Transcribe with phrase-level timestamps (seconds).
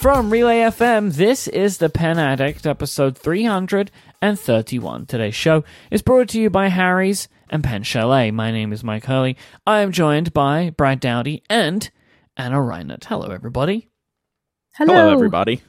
[0.00, 5.04] From Relay FM, this is The Pen Addict, episode 331.
[5.04, 8.30] Today's show is brought to you by Harry's and Pen Chalet.
[8.30, 9.36] My name is Myke Hurley.
[9.66, 11.90] I am joined by Brad Dowdy and
[12.34, 13.04] Ana Reinert.
[13.04, 13.90] Hello, everybody.
[14.74, 14.94] Hello.
[14.94, 15.60] Hello, everybody.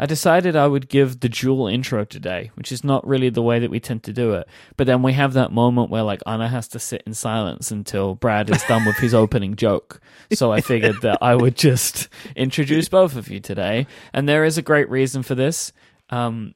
[0.00, 3.58] I decided I would give the dual intro today, which is not really the way
[3.58, 4.48] that we tend to do it.
[4.78, 8.14] But then we have that moment where like Ana has to sit in silence until
[8.14, 10.00] Brad is done with his opening joke.
[10.32, 13.86] So I figured that I would just introduce both of you today.
[14.14, 15.70] And there is a great reason for this.
[16.08, 16.54] Um,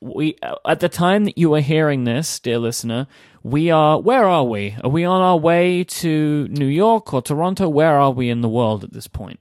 [0.00, 3.08] we at the time that you are hearing this, dear listener,
[3.42, 4.74] we are where are we?
[4.82, 7.68] Are we on our way to New York or Toronto?
[7.68, 9.38] Where are we in the world at this point?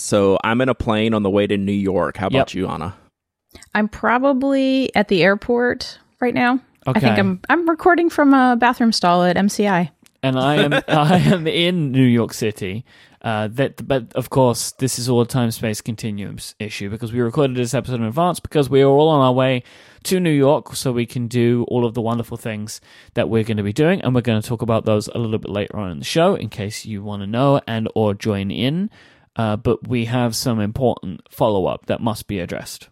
[0.00, 2.16] So I'm in a plane on the way to New York.
[2.16, 2.54] How about Yep.
[2.54, 2.96] you, Ana?
[3.74, 6.60] I'm probably at the airport right now.
[6.86, 9.90] I think I'm I'm recording from a bathroom stall at MCI.
[10.22, 12.84] and I am I am in New York City.
[13.22, 17.20] Uh, that, but of course, this is all a time space continuums issue because we
[17.20, 19.62] recorded this episode in advance because we are all on our way
[20.04, 22.80] to New York so we can do all of the wonderful things
[23.12, 25.38] that we're going to be doing, and we're going to talk about those a little
[25.38, 28.50] bit later on in the show in case you want to know and or join
[28.50, 28.88] in.
[29.36, 32.88] Uh, but we have some important follow up that must be addressed.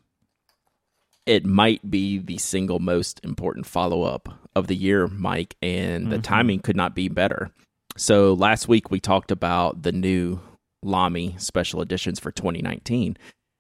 [1.27, 6.19] It might be the single most important follow up of the year, Myke, and the
[6.19, 7.51] timing could not be better.
[7.97, 10.41] So last week we talked about the new
[10.83, 13.17] Lamy special editions for 2019.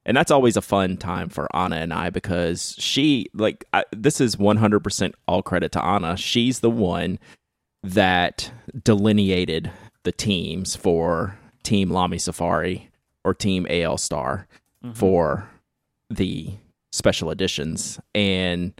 [0.06, 4.20] And that's always a fun time for Ana and I because she, like, I, this
[4.20, 6.16] is 100% all credit to Ana.
[6.16, 7.18] She's the one
[7.82, 8.50] that
[8.82, 9.70] delineated
[10.04, 12.90] the teams for Team Lamy Safari
[13.24, 14.46] or Team AL Star
[14.94, 15.48] for
[16.10, 16.52] the
[16.92, 18.00] special editions.
[18.14, 18.72] And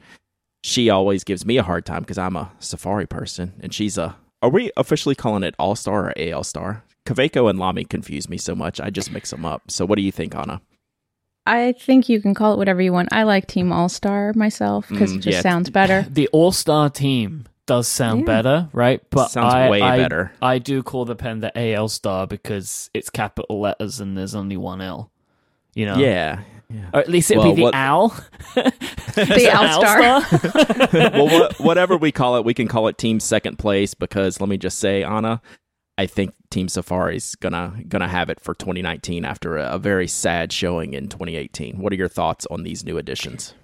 [0.62, 4.16] she always gives me a hard time because I'm a Safari person and she's a.
[4.40, 6.84] Are we officially calling it All Star or AL Star?
[7.04, 8.80] Kaweco and Lamy confuse me so much.
[8.80, 9.70] I just mix them up.
[9.70, 10.60] So, what do you think, Ana?
[11.46, 13.08] I think you can call it whatever you want.
[13.12, 15.40] I like Team All Star myself because Mm, it just yeah.
[15.42, 16.06] sounds better.
[16.10, 18.26] The All Star team does sound Yeah.
[18.26, 19.00] better, right?
[19.10, 20.32] But Sounds I, way I- better.
[20.42, 24.56] I do call the pen the AL Star because it's capital letters and there's only
[24.56, 25.12] one L.
[25.74, 26.40] You know, Yeah.
[26.92, 28.16] or at least it'd Well, be the what- owl.
[29.14, 30.90] The Al Star.
[31.12, 34.48] well, wha- whatever we call it, we can call it Team Second Place because let
[34.48, 35.40] me just say, Ana,
[35.96, 40.52] I think Team Safari's gonna gonna have it for 2019 after a, a very sad
[40.52, 41.78] showing in 2018.
[41.80, 43.54] What are your thoughts on these new additions?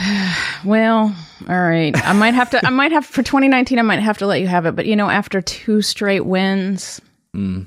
[0.64, 1.14] Well,
[1.48, 1.96] all right.
[2.06, 2.66] I might have to.
[2.66, 3.78] I might have for 2019.
[3.78, 4.76] I might have to let you have it.
[4.76, 7.00] But you know, after two straight wins,
[7.34, 7.66] Mm.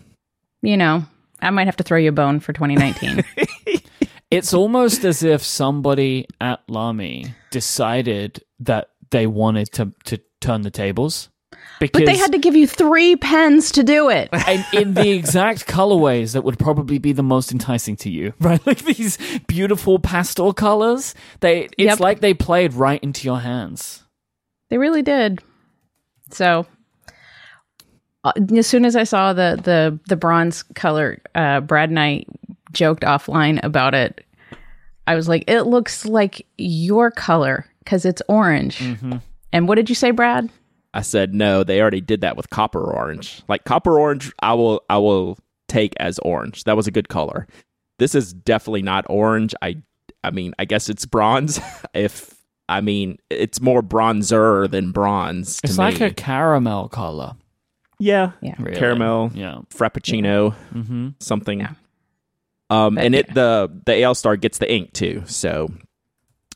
[0.62, 1.06] you know,
[1.42, 3.24] I might have to throw you a bone for 2019.
[4.32, 10.72] it's almost as if somebody at Lamy decided that they wanted to to turn the
[10.72, 11.30] tables.
[11.80, 14.30] Because but they had to give you three pens to do it.
[14.48, 18.66] and in the exact colorways that would probably be the most enticing to you, right?
[18.66, 19.18] Like these
[19.48, 21.14] beautiful pastel colors.
[21.42, 22.00] They it's Yep.
[22.00, 24.04] like they played right into your hands.
[24.70, 25.42] They really did.
[26.30, 26.66] So,
[28.24, 32.26] uh, as soon as I saw the the the bronze color, uh, Brad and I
[32.72, 34.26] joked offline about it.
[35.06, 38.82] I was like, "It looks like your color because it's orange."
[39.52, 40.50] And what did you say, Brad?
[40.94, 41.64] I said no.
[41.64, 43.42] They already did that with copper orange.
[43.48, 45.38] Like copper orange, I will I will
[45.68, 46.64] take as orange.
[46.66, 47.48] That was a good color.
[48.00, 49.56] This is definitely not orange.
[49.62, 49.78] I
[50.24, 51.60] I mean, I guess it's bronze.
[51.94, 52.36] if
[52.70, 55.58] I mean, it's more bronzer than bronze.
[55.62, 55.84] To It's me.
[55.84, 57.34] like a caramel color.
[58.00, 58.56] yeah, Yeah.
[58.60, 58.78] Really.
[58.78, 59.60] caramel, Yeah.
[59.74, 61.10] frappuccino, Mm-hmm.
[61.20, 61.60] something.
[61.60, 61.74] Yeah.
[62.70, 63.20] Um, But and yeah.
[63.22, 65.24] it the the AL Star gets the ink too.
[65.26, 65.70] So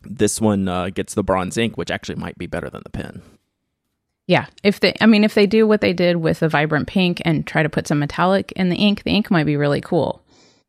[0.04, 3.22] this one uh, gets the bronze ink, which actually might be better than the pen.
[4.28, 7.22] Yeah, if they, I mean, if they do what they did with the vibrant pink
[7.24, 10.22] and try to put some metallic in the ink, the ink might be really cool.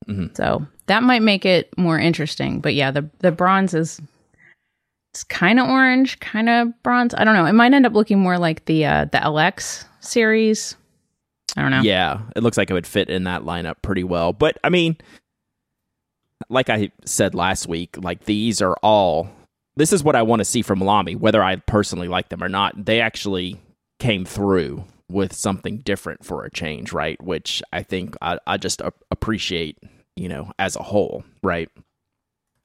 [0.09, 0.35] Mhm.
[0.37, 2.61] So that might make it more interesting.
[2.61, 4.01] But yeah, the the bronze is
[5.13, 7.15] it's kind of orange, kind of bronze.
[7.15, 7.47] I don't know.
[7.47, 10.77] It might end up looking more like the uh, the LX series.
[11.57, 11.81] I don't know.
[11.83, 14.33] Yeah, it looks like it would fit in that lineup pretty well.
[14.33, 14.97] But I mean,
[16.49, 19.29] like I said last week, like these are all.
[19.79, 22.49] This is what I want to see from Lamy, whether I personally like them or
[22.49, 22.85] not.
[22.85, 23.61] They actually
[24.01, 27.23] came through with something different for a change, right?
[27.23, 29.79] Which I think I, I just a- appreciate,
[30.17, 31.69] you know, as a whole, right?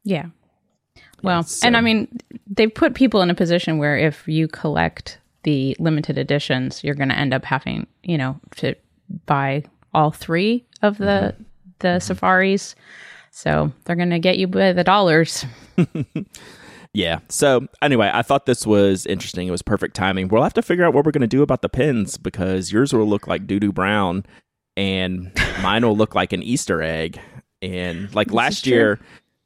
[0.04, 0.26] Yeah.
[1.22, 2.08] Well, so- and I mean,
[2.48, 7.10] they've put people in a position where if you collect the limited editions, you're going
[7.10, 8.74] to end up having, you know, to
[9.28, 11.44] buy all three of the mm-hmm.
[11.78, 12.00] the mm-hmm.
[12.00, 12.74] safaris.
[13.30, 15.46] So they're going to get you by the dollars.
[16.94, 17.20] Yeah.
[17.30, 19.48] So anyway, I thought this was interesting.
[19.48, 20.28] It was perfect timing.
[20.28, 22.94] We'll have to figure out what we're going to do about the pins because yours
[22.94, 24.26] will look like doo doo brown,
[24.78, 25.32] and
[25.62, 27.20] mine will look like an Easter egg.
[27.62, 28.74] And like This is last true.
[28.74, 29.00] year,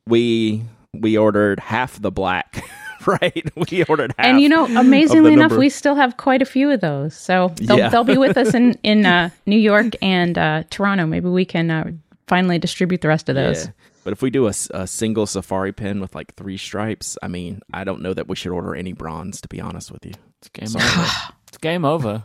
[0.08, 0.64] we
[0.94, 2.64] we ordered half the black,
[3.06, 3.50] right?
[3.72, 4.26] We ordered half.
[4.28, 7.16] And you know, amazingly enough, we still have quite a few of those.
[7.16, 7.90] So they'll, Yeah.
[7.90, 11.06] they'll be with us in in uh, New York and uh, Toronto.
[11.06, 11.92] Maybe we can uh,
[12.28, 13.66] finally distribute the rest of those.
[13.68, 13.72] Yeah.
[14.08, 17.62] But if we do a, a single safari pin with like three stripes, I mean,
[17.74, 19.42] I don't know that we should order any bronze.
[19.42, 20.14] To be honest with you.
[20.40, 21.06] It's game over.
[21.50, 22.24] it's game over.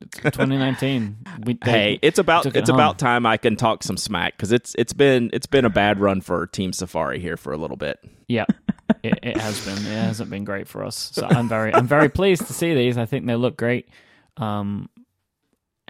[0.00, 1.16] It's 2019.
[1.44, 2.78] We, they- Hey, it's about took it it's home.
[2.78, 5.98] about time I can talk some smack because it's it's been it's been a bad
[5.98, 7.98] run for Team Safari here for a little bit.
[8.28, 8.44] Yeah,
[9.02, 9.78] it, it has been.
[9.78, 11.10] It hasn't been great for us.
[11.14, 12.96] So I'm very, I'm very pleased to see these.
[12.96, 13.88] I think they look great.
[14.36, 14.88] Um,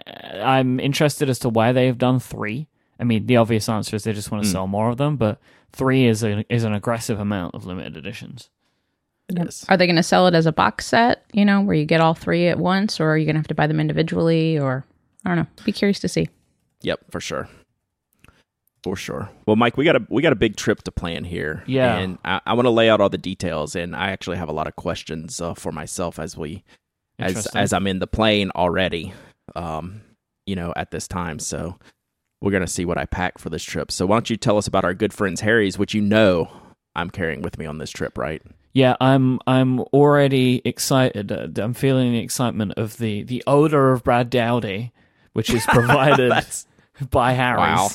[0.07, 2.67] I'm interested as to why they have done three.
[2.99, 5.41] I mean, the obvious answer is they just want to sell more of them, but
[5.73, 8.51] three is a, is an aggressive amount of limited editions.
[9.29, 9.65] Yes.
[9.69, 11.25] Are they going to sell it as a box set?
[11.33, 13.49] You know, where you get all three at once, or are you going to have
[13.49, 14.59] to buy them individually?
[14.59, 14.85] Or
[15.25, 15.47] I don't know.
[15.65, 16.29] Be curious to see.
[16.83, 17.49] Yep, for sure.
[18.83, 19.31] For sure.
[19.47, 21.65] Well, Myke, we got a we got a big trip to plan here.
[21.67, 21.97] Yeah.
[21.97, 24.53] and I, I want to lay out all the details, and I actually have a
[24.53, 26.63] lot of questions uh, for myself as we
[27.19, 29.15] as as I'm in the plane already.
[29.57, 30.03] Um,
[30.45, 31.79] you know, at this time, so
[32.45, 33.91] we're gonna see what I pack for this trip.
[33.91, 36.51] So why don't you tell us about our good friends Harry's, which you know
[36.95, 38.43] I'm carrying with me on this trip, right?
[38.75, 41.33] Yeah, I'm I'm already excited.
[41.33, 44.93] Uh, I'm feeling the excitement of the the odor of Brad Dowdy,
[45.33, 46.35] which is provided
[47.11, 47.59] by Harry's.
[47.59, 47.89] Wow.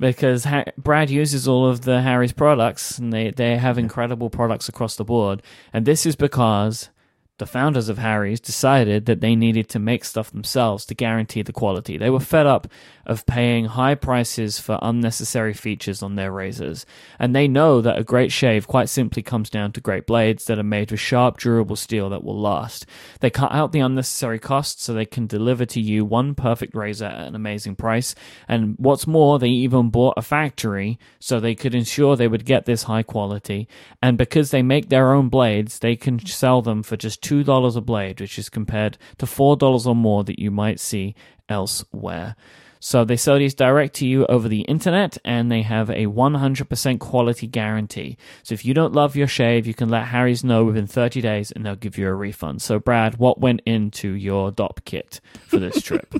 [0.00, 4.68] Because ha- Brad uses all of the Harry's products, and they, they have incredible products
[4.68, 5.40] across the board.
[5.72, 6.90] And this is because
[7.38, 11.52] the founders of Harry's decided that they needed to make stuff themselves to guarantee the
[11.52, 11.98] quality.
[11.98, 12.68] They were fed up
[13.06, 16.86] of paying high prices for unnecessary features on their razors.
[17.18, 20.60] And they know that a great shave quite simply comes down to great blades that
[20.60, 22.86] are made with sharp, durable steel that will last.
[23.18, 27.06] They cut out the unnecessary costs so they can deliver to you one perfect razor
[27.06, 28.14] at an amazing price.
[28.46, 32.64] And what's more, they even bought a factory so they could ensure they would get
[32.64, 33.68] this high quality.
[34.00, 37.80] And because they make their own blades, they can sell them for just $2 a
[37.80, 41.14] blade, which is compared to $4 or more that you might see
[41.48, 42.36] elsewhere.
[42.84, 47.00] So they sell these direct to you over the internet and they have a 100%
[47.00, 48.18] quality guarantee.
[48.42, 51.50] So if you don't love your shave, you can let Harry's know within 30 days
[51.50, 52.60] and they'll give you a refund.
[52.60, 56.14] So Brad, what went into your DOP kit for this trip?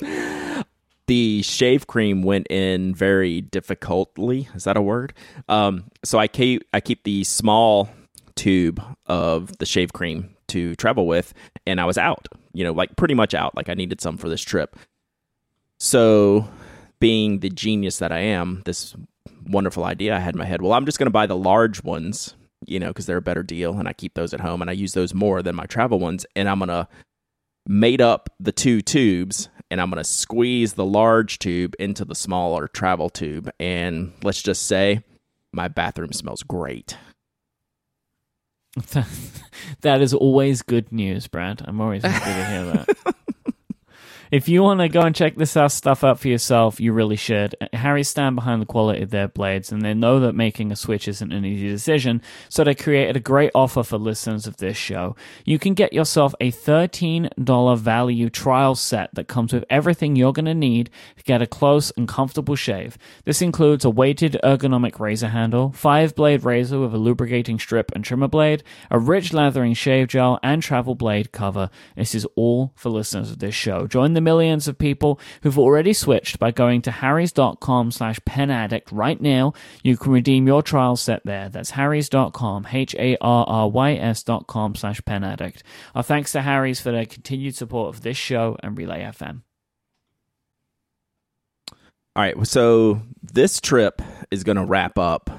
[1.06, 4.48] the shave cream went in very difficultly.
[4.56, 5.12] Is that a word?
[5.48, 7.88] Um, so I keep I keep the small
[8.34, 11.34] tube of the shave cream to travel with,
[11.66, 12.28] and I was out.
[12.52, 13.56] You know, like pretty much out.
[13.56, 14.76] Like I needed some for this trip.
[15.78, 16.48] So,
[16.98, 18.94] being the genius that I am, this
[19.46, 20.60] wonderful idea I had in my head.
[20.60, 22.34] Well, I'm just going to buy the large ones.
[22.66, 24.74] You know, because they're a better deal, and I keep those at home, and I
[24.74, 26.26] use those more than my travel ones.
[26.36, 26.88] And I'm gonna
[27.66, 32.14] made up the two tubes and I'm going to squeeze the large tube into the
[32.14, 33.50] smaller travel tube.
[33.60, 35.04] And let's just say
[35.52, 36.96] my bathroom smells great.
[39.80, 41.62] that is always good news, Brad.
[41.64, 43.14] I'm always happy to hear that.
[44.30, 47.56] if you want to go and check this stuff out for yourself, you really should.
[47.72, 51.08] Harry stand behind the quality of their blades, and they know that making a switch
[51.08, 55.16] isn't an easy decision, so they created a great offer for listeners of this show.
[55.44, 60.44] You can get yourself a $13 value trial set that comes with everything you're going
[60.44, 62.96] to need to get a close and comfortable shave.
[63.24, 68.04] This includes a weighted ergonomic razor handle, five blade razor with a lubricating strip and
[68.04, 71.68] trimmer blade, a rich lathering shave gel, and travel blade cover.
[71.96, 73.88] This is all for listeners of this show.
[73.88, 78.90] Join the millions of people who've already switched by going to harrys.com slash pen addict
[78.92, 79.52] right now.
[79.82, 81.48] You can redeem your trial set there.
[81.48, 85.62] That's harrys.com, H-A-R-R-Y-S dot com slash pen addict.
[85.94, 89.42] Our thanks to Harry's for their continued support of this show and Relay FM.
[92.16, 92.46] All right.
[92.46, 95.30] So this trip is going to wrap up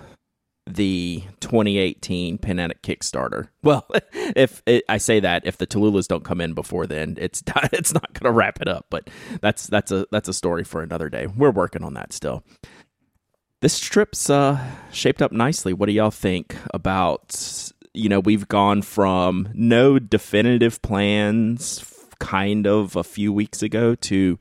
[0.71, 3.47] the 2018 Pen Addict Kickstarter.
[3.63, 7.43] Well, if it, I say that, if the Tallulahs don't come in before then, it's
[7.71, 8.87] it's not going to wrap it up.
[8.89, 9.07] But
[9.39, 11.27] that's that's a that's a story for another day.
[11.27, 12.43] We're working on that still.
[13.59, 14.59] This trip's uh,
[14.91, 15.73] shaped up nicely.
[15.73, 17.71] What do y'all think about?
[17.93, 21.85] You know, we've gone from no definitive plans,
[22.19, 24.39] kind of a few weeks ago, to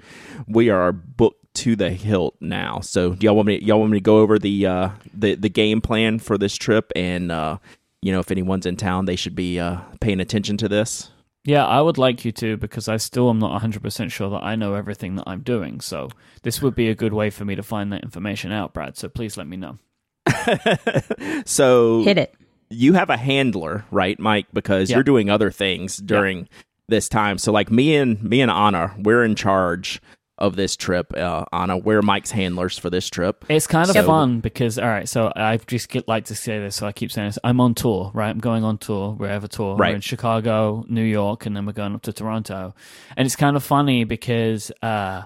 [0.49, 2.81] we are booked to the hilt now.
[2.81, 3.59] So, do y'all want me?
[3.61, 6.93] Y'all want me to go over the uh, the the game plan for this trip,
[6.97, 7.59] and uh,
[8.03, 11.11] you know, if anyone's in town, they should be uh, paying attention to this.
[11.45, 14.57] Yeah, I would like you to because I still am not 100% sure that I
[14.57, 15.81] know everything that I'm doing.
[15.81, 16.11] So
[16.43, 18.99] this would be a good way for me to find that information out, Brad.
[18.99, 19.79] So please let me know.
[21.47, 22.35] so, Hit it.
[22.69, 24.47] you have a handler, right, Myke?
[24.53, 24.97] Because Yeah.
[24.97, 26.49] you're doing other things during
[26.89, 27.39] this time.
[27.39, 30.01] So, like me and me and Ana, we're in charge
[30.41, 31.13] of this trip.
[31.17, 33.45] Uh, Ana, we're Myke's handlers for this trip.
[33.49, 36.59] It's kind of So- fun because all right, so I just get, like to say
[36.59, 37.39] this, so I keep saying this.
[37.45, 38.31] I'm on tour, right?
[38.31, 39.77] I'm going on tour, wherever tour.
[39.77, 39.91] Right.
[39.91, 42.75] We're in Chicago, New York, and then we're going up to Toronto.
[43.17, 45.23] And it's kind of funny because uh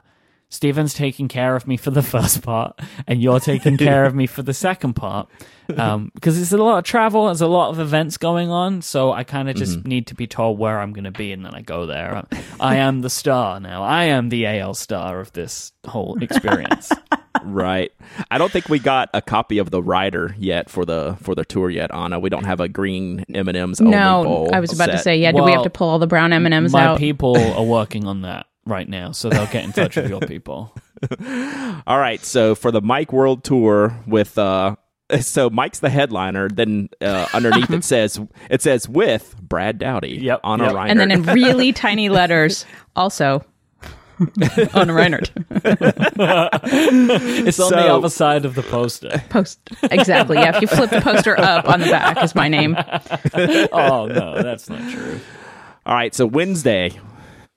[0.54, 4.26] Stephen's taking care of me for the first part, and you're taking care of me
[4.26, 5.28] for the second part.
[5.76, 9.12] Um, because there's a lot of travel, there's a lot of events going on, so
[9.12, 11.54] I kind of just need to be told where I'm going to be, and then
[11.54, 12.24] I go there.
[12.60, 13.82] I am the star now.
[13.82, 16.90] I am the AL star of this whole experience.
[17.42, 17.92] Right.
[18.30, 21.44] I don't think we got a copy of the rider yet for the for the
[21.44, 22.18] tour yet, Ana.
[22.20, 24.50] We don't have a green M and M's only No, bowl.
[24.54, 25.32] I was about to say, yeah.
[25.32, 26.98] do we have to pull all the brown M and M's My out?
[26.98, 30.74] people are working on that right now, so they'll get in touch with your people.
[31.86, 34.76] All right, so for the Myke World Tour with uh
[35.20, 38.18] so Myke's the headliner, then uh, underneath it says
[38.50, 40.72] it says with Brad Dowdy Yep, Ana yep.
[40.72, 40.90] Reinert.
[40.90, 42.64] and then in really tiny letters,
[42.96, 43.44] also
[44.18, 45.30] on Reinert.
[47.46, 49.22] It's on the other side of the poster.
[49.28, 50.38] Post exactly.
[50.38, 52.76] Yeah, if you flip the poster up on the back is my name.
[53.72, 55.20] Oh no, that's not true.
[55.84, 56.92] All right, so Wednesday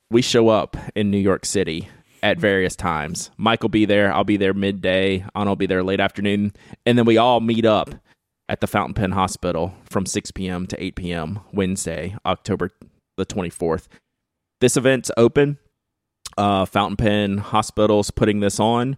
[0.10, 1.90] we show up in New York City
[2.24, 3.32] at various times.
[3.40, 6.54] Myke will be there, I'll be there midday, Ana will be there late afternoon,
[6.86, 7.94] and then we all meet up
[8.50, 10.68] at the Fountain Pen Hospital from 6 p.m.
[10.68, 11.40] to 8 p.m.
[11.52, 12.72] Wednesday, October
[13.18, 13.88] the 24th.
[14.62, 15.58] This event's open.
[16.38, 18.98] Uh, Fountain Pen Hospital's putting this on.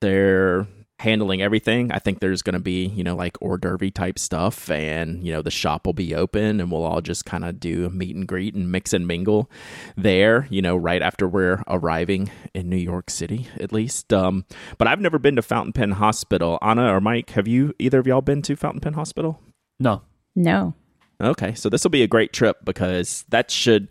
[0.00, 0.66] They're
[1.04, 1.92] handling everything.
[1.92, 5.32] I think there's going to be, you know, like hors d'oeuvre type stuff, and, you
[5.32, 8.16] know, the shop will be open and we'll all just kind of do a meet
[8.16, 9.50] and greet and mix and mingle
[9.96, 14.12] there, you know, right after we're arriving in New York City, at least.
[14.12, 14.44] Um,
[14.78, 16.58] but I've never been to Fountain Pen Hospital.
[16.62, 19.40] Ana or Myke, have you, either of y'all been to Fountain Pen Hospital?
[19.78, 20.02] No.
[20.34, 20.74] No.
[21.22, 23.88] Okay, so this will be a great trip because that should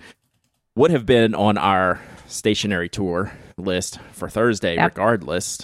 [0.76, 4.92] would have been on our stationary tour list for Thursday, Yep.
[4.98, 5.60] regardless.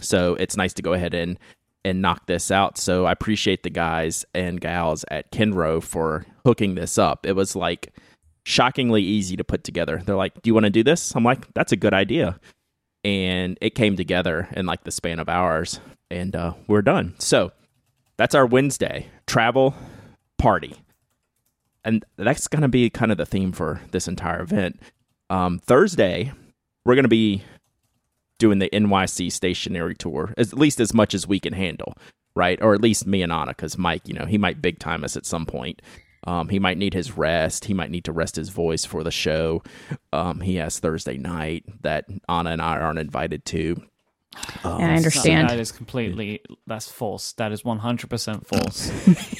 [0.00, 1.38] So it's nice to go ahead and
[1.84, 2.78] and knock this out.
[2.78, 7.24] So I appreciate the guys and gals at Kenro for hooking this up.
[7.24, 7.94] It was like
[8.44, 10.02] shockingly easy to put together.
[10.04, 12.40] They're like, "Do you want to do this?" I'm like, "That's a good idea,"
[13.04, 17.14] and it came together in like the span of hours, and uh, we're done.
[17.18, 17.52] So
[18.16, 19.74] that's our Wednesday travel
[20.38, 20.74] party.
[21.84, 24.80] And that's going to be kind of the theme for this entire event.
[25.30, 26.32] Um, Thursday,
[26.84, 27.44] we're going to be
[28.38, 31.94] doing the NYC stationary tour, as, at least as much as we can handle,
[32.34, 32.60] right?
[32.62, 35.16] Or at least me and Ana, because Myke, you know, he might big time us
[35.16, 35.80] at some point.
[36.26, 37.66] Um, he might need his rest.
[37.66, 39.62] He might need to rest his voice for the show.
[40.12, 43.80] Um, he has Thursday night that Ana and I aren't invited to.
[44.64, 45.48] Um, And I understand.
[45.48, 47.32] That is completely that's false.
[47.34, 48.90] That is one hundred percent false.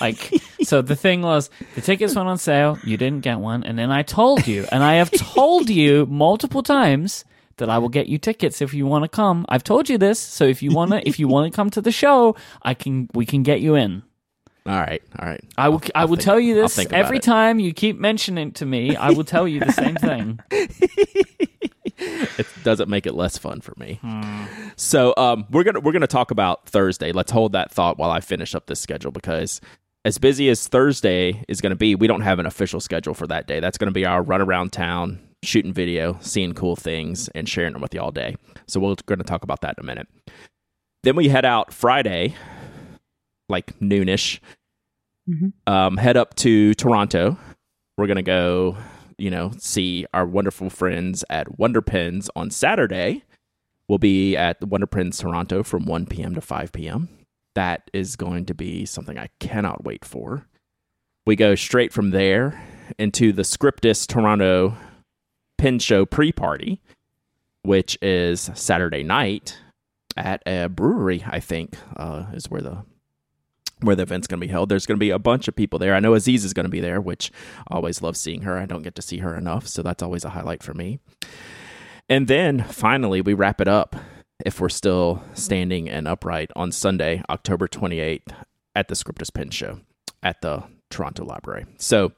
[0.00, 3.79] like so the thing was the tickets went on sale, you didn't get one, and
[3.79, 7.25] then I told you, and I have told you multiple times
[7.58, 9.44] that I will get you tickets if you want to come.
[9.48, 12.36] I've told you this, so if you wanna if you wanna come to the show,
[12.62, 14.02] I can we can get you in.
[14.66, 15.40] All right, all right.
[15.56, 15.80] I will.
[15.94, 17.22] I I'll think- tell you this every it.
[17.22, 18.96] time you keep mentioning it to me.
[18.96, 20.40] I will tell you the same thing.
[21.98, 24.00] it doesn't make it less fun for me.
[24.76, 27.12] So um, we're gonna we're gonna talk about Thursday.
[27.12, 29.60] Let's hold that thought while I finish up this schedule because
[30.04, 33.26] as busy as Thursday is going to be, we don't have an official schedule for
[33.26, 33.58] that day.
[33.58, 37.73] That's going to be our run around town, shooting video, seeing cool things, and sharing
[37.73, 38.37] them with you all day.
[38.67, 40.09] So we're going to talk about that in a minute.
[41.03, 42.35] Then we head out Friday,
[43.49, 44.41] like noonish.
[45.29, 45.53] Mhm.
[45.67, 47.38] Um, head up to Toronto.
[47.97, 48.76] We're gonna go,
[49.19, 53.23] you know, see our wonderful friends at Wonder Pens on Saturday.
[53.88, 56.35] We'll be at Wonder Pens Toronto from 1 p.m.
[56.35, 57.09] to 5 p.m.
[57.55, 60.47] That is going to be something I cannot wait for.
[61.25, 62.61] We go straight from there
[62.99, 64.76] into the Scriptus Toronto
[65.58, 66.80] Pen Show pre party,
[67.62, 69.58] which is Saturday night
[70.16, 72.84] at a brewery, I think, uh, is where the
[73.80, 74.70] where the event's going to be held.
[74.70, 75.94] There's going to be a bunch of people there.
[75.94, 77.30] I know Azizah is going to be there, which
[77.68, 78.56] I always love seeing her.
[78.56, 80.98] I don't get to see her enough, so that's always a highlight for me.
[82.08, 83.96] And then finally, we wrap it up
[84.44, 88.32] if we're still standing and upright on Sunday, October 28th
[88.75, 89.80] at the Scriptus Pen Show
[90.22, 91.66] at the Toronto Library.
[91.78, 92.12] So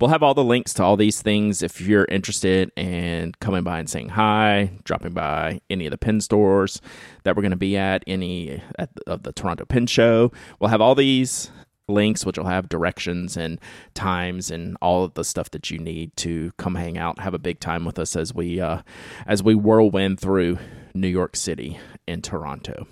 [0.00, 3.78] we'll have all the links to all these things if you're interested in coming by
[3.78, 6.80] and saying hi, dropping by any of the pen stores
[7.24, 10.32] that we're going to be at, any at the, of the Toronto Pen Show.
[10.58, 11.50] We'll have all these
[11.88, 13.60] links, which will have directions and
[13.94, 17.38] times and all of the stuff that you need to come hang out, have a
[17.38, 18.82] big time with us as we uh,
[19.26, 20.58] as we whirlwind through
[20.94, 22.86] New York City and Toronto.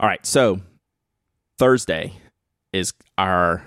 [0.00, 0.60] All right, so
[1.58, 2.12] Thursday
[2.74, 3.64] is our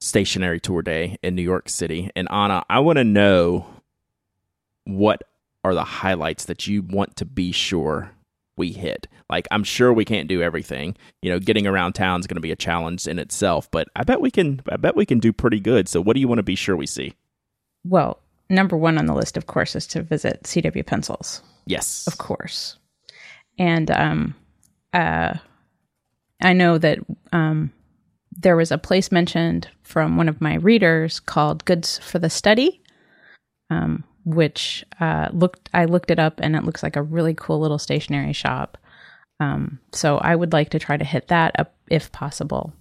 [0.00, 2.10] stationary tour day in New York City.
[2.16, 3.66] And Ana, I want to know
[4.84, 5.22] what
[5.62, 8.10] are the highlights that you want to be sure
[8.56, 9.06] we hit?
[9.30, 10.96] Like, I'm sure we can't do everything.
[11.22, 14.02] You know, getting around town is going to be a challenge in itself, but I
[14.02, 14.60] bet we can.
[14.68, 15.88] I bet we can do pretty good.
[15.88, 17.14] So, what do you want to be sure we see?
[17.84, 18.20] Well,
[18.50, 21.42] number one on the list, of course, is to visit CW Pencils.
[21.66, 22.76] Yes, of course.
[23.58, 24.34] And um,
[24.92, 25.34] uh,
[26.42, 26.98] I know that
[27.32, 27.72] um,
[28.36, 32.80] there was a place mentioned from one of my readers called Goods for the Study,
[33.70, 37.60] um, which uh, looked I looked it up and it looks like a really cool
[37.60, 38.78] little stationery shop.
[39.40, 42.72] Um, so I would like to try to hit that up if possible.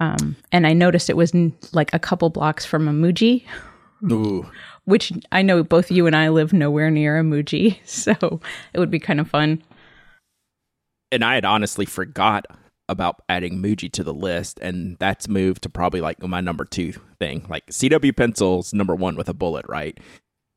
[0.00, 3.44] Um, and I noticed it was n- like a couple blocks from a Muji,
[4.12, 4.48] Ooh.
[4.84, 8.40] which I know both you and I live nowhere near a Muji, so
[8.72, 9.62] it would be kind of fun.
[11.10, 12.46] And I had honestly forgot
[12.88, 16.92] about adding Muji to the list, and that's moved to probably like my number two
[17.18, 17.44] thing.
[17.48, 19.98] Like CW Pencils, number one with a bullet, right?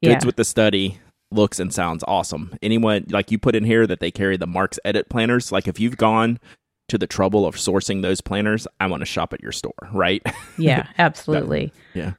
[0.02, 0.14] Yeah.
[0.14, 1.00] Goods with the study
[1.32, 2.54] looks and sounds awesome.
[2.62, 5.52] Anyone like you put in here that they carry the Marks Edit planners.
[5.52, 6.40] Like if you've gone
[6.90, 10.22] to the trouble of sourcing those planners, I want to shop at your store, right?
[10.58, 11.72] Yeah, absolutely.
[11.94, 12.14] yeah.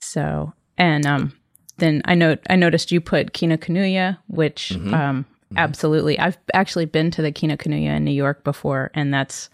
[0.00, 1.32] So, and um,
[1.78, 4.92] then I know I noticed you put Kinokuniya, which Mhm.
[4.92, 6.18] um, absolutely.
[6.18, 9.50] I've actually been to the Kinokuniya in New York before, and that's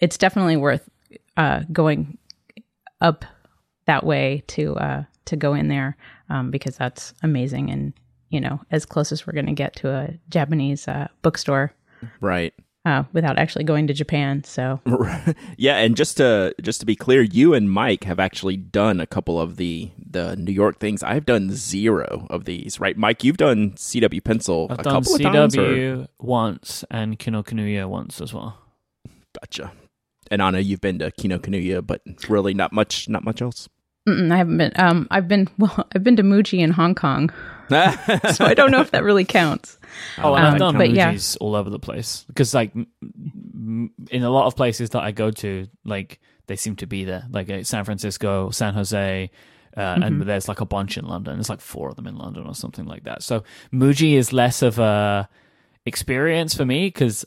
[0.00, 0.88] it's definitely worth
[1.36, 2.18] uh, going
[3.00, 3.24] up
[3.86, 5.96] that way to uh, to go in there
[6.30, 7.92] um, because that's amazing and
[8.28, 11.72] you know as close as we're going to get to a Japanese uh, bookstore
[12.20, 12.54] Right.
[12.88, 14.42] Uh, without actually going to Japan.
[14.44, 14.80] So
[15.58, 19.06] yeah, and just to just to be clear, you and Myke have actually done a
[19.06, 21.02] couple of the the New York things.
[21.02, 22.96] I've done zero of these, right?
[22.96, 25.54] Mike, you've done CW Pencil I've a done couple of times.
[25.58, 25.66] Or?
[25.66, 28.56] CW once and Kinokuniya once as well.
[29.38, 29.70] Gotcha.
[30.30, 33.68] And Ana, you've been to Kinokuniya, but really not much, not much else.
[34.08, 34.72] mm-mm, I haven't been.
[34.76, 35.86] Um, I've been well.
[35.94, 37.30] I've been to Muji in Hong Kong,
[38.34, 39.78] so I don't know if that really counts.
[40.18, 41.12] Oh, and Um, I've done but yeah.
[41.12, 45.02] Muji's all over the place because, like, m- m- in a lot of places that
[45.02, 49.30] I go to, like they seem to be there, like uh, San Francisco, San Jose,
[49.76, 50.02] uh, Mm-hmm.
[50.02, 51.34] and there's like a bunch in London.
[51.36, 53.22] There's like four of them in London or something like that.
[53.22, 55.28] So Muji is less of a
[55.86, 57.24] experience for me because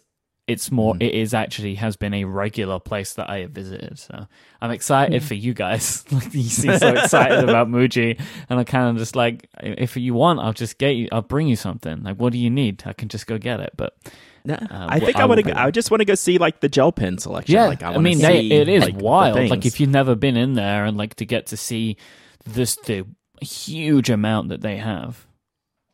[0.51, 0.93] it's more.
[0.95, 1.03] Mm.
[1.03, 3.97] It is actually has been a regular place that I have visited.
[3.99, 4.27] So
[4.61, 6.03] I'm excited for you guys.
[6.11, 10.13] like you seem so excited about Muji, and I kind of just like, if you
[10.13, 11.07] want, I'll just get you.
[11.11, 12.03] I'll bring you something.
[12.03, 12.83] Like, what do you need?
[12.85, 13.71] I can just go get it.
[13.77, 13.95] But
[14.43, 15.59] No, Uh, I think I I want will- to.
[15.61, 17.55] I just want to go see like the gel pen selection.
[17.55, 19.49] yeah, like, I, I, wanna mean, they, see, it is like, wild.
[19.49, 21.97] Like if you've never been in there and like to get to see
[22.45, 23.05] this the
[23.41, 25.25] huge amount that they have.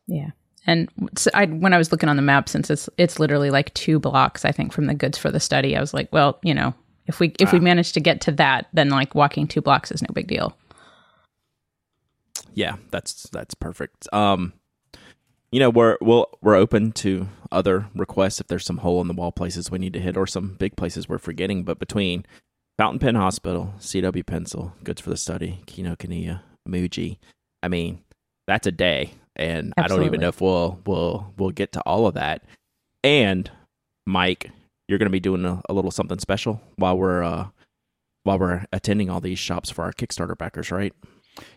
[0.06, 0.30] Yeah.
[0.66, 0.88] And
[1.34, 4.44] I, when I was looking on the map, since it's it's literally like two blocks,
[4.44, 6.74] I think from the goods for the study, I was like, well, you know,
[7.06, 10.02] if we if we manage to get to that, then like walking two blocks is
[10.02, 10.54] no big deal.
[12.58, 14.12] yeah, that's that's perfect.
[14.12, 14.52] Um,
[15.52, 19.14] you know, we're we'll we're open to other requests if there's some hole in the
[19.14, 21.62] wall places we need to hit or some big places we're forgetting.
[21.62, 22.26] But between
[22.76, 27.18] Fountain Pen Hospital, CW Pencil, Goods for the Study, Kinokuniya, Muji,
[27.62, 28.02] I mean,
[28.46, 32.06] that's a day, and I don't even know if we'll we'll we'll get to all
[32.06, 32.42] of that.
[33.04, 33.50] And
[34.08, 34.50] Myke,
[34.88, 37.48] you're going to be doing a, a little something special while we're uh
[38.24, 40.92] while we're attending all these shops for our Kickstarter backers, right?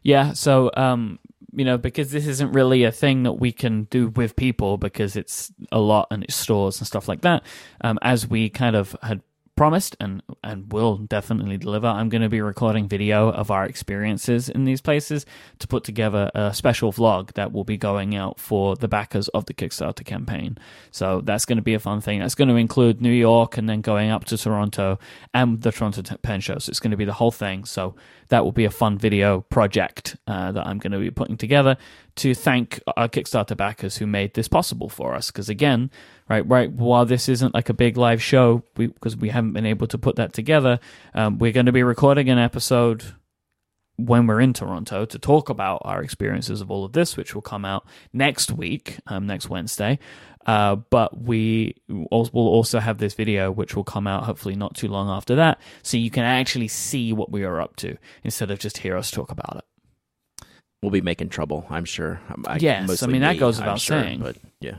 [0.04, 1.20] Yeah, so um,
[1.54, 5.16] you know, because this isn't really a thing that we can do with people because
[5.16, 7.44] it's a lot and it's stores and stuff like that.
[7.82, 9.22] Um, as we kind of had
[9.56, 14.50] promised and and will definitely deliver, I'm going to be recording video of our experiences
[14.50, 15.26] in these places
[15.60, 19.46] to put together a special vlog that will be going out for the backers of
[19.46, 20.58] the Kickstarter campaign.
[20.90, 22.20] So that's going to be a fun thing.
[22.20, 25.00] That's going to include New York and then going up to Toronto
[25.34, 26.58] and the Toronto Pen Show.
[26.58, 27.66] So it's going to be the whole thing.
[27.66, 27.96] So
[28.30, 31.78] that will be a fun video project uh, that I'm going to be putting together
[32.16, 35.32] to thank our Kickstarter backers who made this possible for us.
[35.32, 35.92] Because again,
[36.32, 39.88] right, right, while this isn't like a big live show, because we, haven't been able
[39.88, 40.80] to put that together,
[41.14, 43.04] um, we're going to be recording an episode
[43.98, 47.42] when we're in Toronto to talk about our experiences of all of this, which will
[47.42, 50.00] come out next week, um, next Wednesday.
[50.46, 54.88] Uh, but we will also have this video, which will come out hopefully not too
[54.88, 58.58] long after that, so you can actually see what we are up to instead of
[58.58, 60.48] just hear us talk about it.
[60.82, 61.66] we'll be making trouble.
[61.70, 62.22] I'm sure.
[62.46, 64.22] I, Yes, I mean, that me, goes without sure, saying.
[64.22, 64.78] but yeah,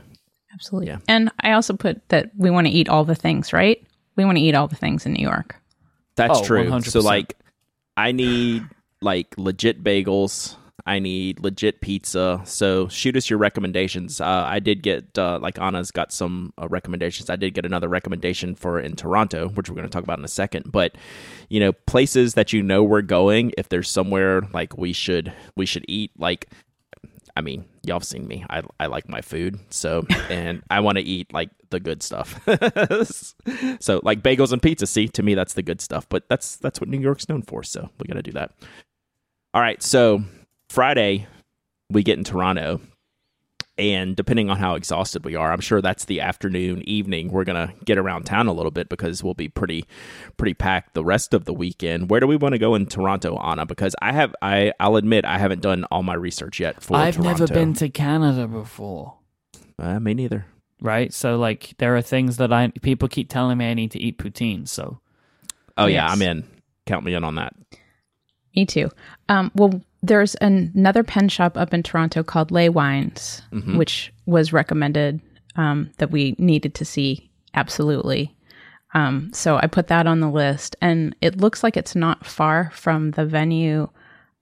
[0.53, 0.87] Absolutely.
[0.87, 0.99] Yeah.
[1.07, 3.85] And I also put that we want to eat all the things, right?
[4.15, 5.55] We want to eat all the things in New York.
[6.15, 6.65] that's Oh, true.
[6.69, 6.87] 100%.
[6.89, 7.35] So like,
[7.97, 8.63] I need
[9.01, 10.55] like legit bagels.
[10.85, 12.41] I need legit pizza.
[12.45, 14.19] So shoot us your recommendations.
[14.19, 17.29] Uh, I did get uh, like Ana's got some uh, recommendations.
[17.29, 20.25] I did get another recommendation for in Toronto, which we're going to talk about in
[20.25, 20.71] a second.
[20.71, 20.95] But
[21.49, 23.53] you know, places that you know we're going.
[23.57, 26.49] If there's somewhere like we should we should eat, like
[27.37, 28.45] I mean, y'all have seen me.
[28.49, 32.39] I I like my food, so and I want to eat like the good stuff.
[33.79, 34.87] so like bagels and pizza.
[34.87, 36.07] See, to me, that's the good stuff.
[36.09, 37.63] But that's that's what New York's known for.
[37.63, 38.51] So we got to do that.
[39.53, 39.81] All right.
[39.83, 40.23] So
[40.69, 41.27] Friday,
[41.89, 42.81] we get in Toronto,
[43.77, 47.67] and depending on how exhausted we are i'm sure that's the afternoon evening we're going
[47.67, 49.83] to get around town a little bit because we'll be pretty
[50.37, 53.35] pretty packed the rest of the weekend where do we want to go in toronto
[53.37, 56.97] ana because i have i i'll admit i haven't done all my research yet for
[56.97, 57.45] I've toronto.
[57.45, 59.15] never been to Canada before.
[59.79, 60.45] uh, me neither
[60.81, 61.13] Right?
[61.13, 64.17] So like there are things that I people keep telling me I need to eat
[64.17, 64.99] poutine, so
[65.77, 66.43] oh yeah i'm in
[66.85, 67.55] count me in on that
[68.55, 68.91] Me too.
[69.29, 73.41] Um, well, there's an- another pen shop up in Toronto called Laywine's,
[73.77, 75.21] which was recommended
[75.55, 78.35] um, that we needed to see absolutely.
[78.93, 82.69] Um, so I put that on the list, and it looks like it's not far
[82.75, 83.87] from the venue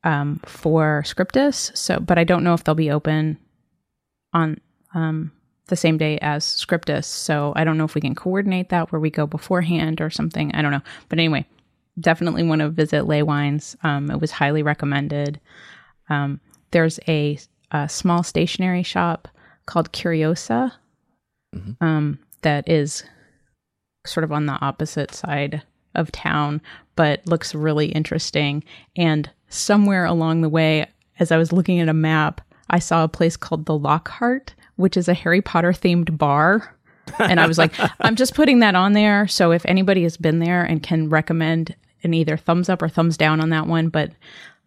[0.03, 1.71] um, for Scriptus.
[1.75, 3.37] So, but I don't know if they'll be open
[4.33, 4.59] on
[4.95, 5.31] um,
[5.67, 7.07] the same day as Scriptus.
[7.07, 10.53] So I don't know if we can coordinate that where we go beforehand or something.
[10.53, 10.81] I don't know.
[11.07, 11.45] But anyway,
[11.99, 13.75] definitely want to visit Laywine's.
[13.83, 15.39] Um, it was highly recommended.
[16.09, 16.39] Um,
[16.71, 17.37] there's a,
[17.71, 19.27] a small stationery shop
[19.65, 20.73] called Curiosa
[21.79, 23.03] um, that is
[24.05, 25.63] sort of on the opposite side
[25.95, 26.61] of town,
[26.95, 28.63] but looks really interesting.
[28.95, 30.87] And somewhere along the way,
[31.19, 34.97] as I was looking at a map, I saw a place called the Lockhart, which
[34.97, 36.75] is a Harry Potter themed bar.
[37.19, 39.27] and I was like, I'm just putting that on there.
[39.27, 43.17] So if anybody has been there and can recommend an either thumbs up or thumbs
[43.17, 44.11] down on that one, but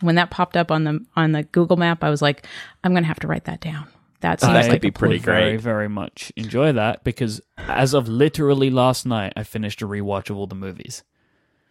[0.00, 2.46] when that popped up on the on the Google map, I was like,
[2.82, 3.86] I'm gonna have to write that down.
[4.20, 5.60] That seems that like be would pretty very, great.
[5.60, 10.36] very much enjoy that because as of literally last night, I finished a rewatch of
[10.38, 11.02] all the movies.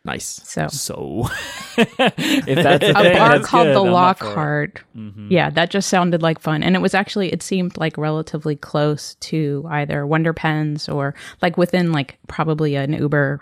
[0.05, 0.67] nice so.
[0.67, 1.29] So
[1.77, 3.75] if that's a, a thing, bar that's called good.
[3.75, 4.29] the I'm up for it.
[4.29, 4.83] Lockhart.
[4.95, 5.27] Mhm.
[5.31, 6.61] Yeah, that just sounded like fun.
[6.61, 11.57] And it was actually it seemed like relatively close to either Wonder Pens or like
[11.57, 13.41] within like probably an Uber,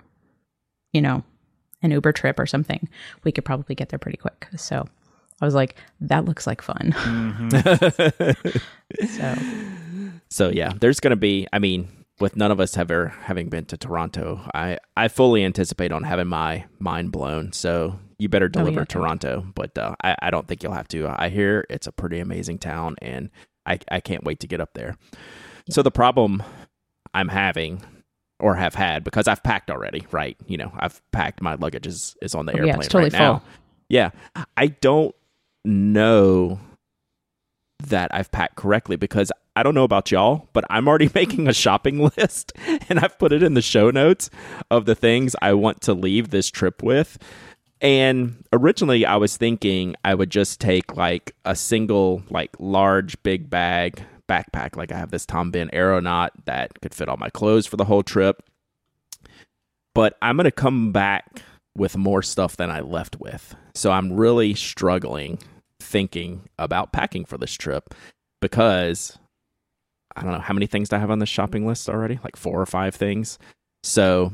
[0.94, 1.24] you know,
[1.82, 2.88] an Uber trip or something.
[3.24, 4.48] We could probably get there pretty quick.
[4.58, 4.86] So
[5.42, 6.94] I was like, that looks like fun.
[9.08, 9.36] so
[10.30, 11.48] So yeah, there's going to be.
[11.52, 11.90] I mean,
[12.20, 16.28] with none of us ever having been to Toronto, I I fully anticipate on having
[16.28, 17.52] my mind blown.
[17.52, 18.86] So you better deliver yeah.
[18.86, 21.14] Toronto, but uh, I I don't think you'll have to.
[21.18, 23.30] I hear it's a pretty amazing town, and
[23.66, 24.96] I I can't wait to get up there.
[25.70, 26.44] So the problem
[27.14, 27.84] I'm having.
[28.42, 30.36] Or have had because I've packed already, right?
[30.48, 33.20] You know, I've packed my luggage is, is on the yeah, airplane it's totally right
[33.20, 33.40] now.
[33.40, 33.48] full.
[33.88, 34.10] Yeah,
[34.58, 35.14] I don't
[35.64, 36.60] know
[37.84, 41.54] that I've packed correctly because I don't know about y'all, but I'm already making a
[41.54, 42.54] shopping list
[42.90, 44.30] and I've put it in the show notes
[44.70, 47.18] of the things I want to leave this trip with.
[47.82, 53.50] And originally I was thinking I would just take like a single like large big
[53.50, 57.68] bag backpack like I have this Tom Bihn Aeronaut that could fit all my clothes
[57.68, 58.42] for the whole trip.
[59.94, 61.42] But I'm going to come back
[61.76, 63.56] with more stuff than I left with.
[63.76, 65.40] So I'm really struggling
[65.82, 67.94] thinking about packing for this trip
[68.42, 69.18] because
[70.16, 72.20] I don't know how many things do I have on the shopping list already?
[72.24, 73.38] Like four or five things.
[73.84, 74.34] So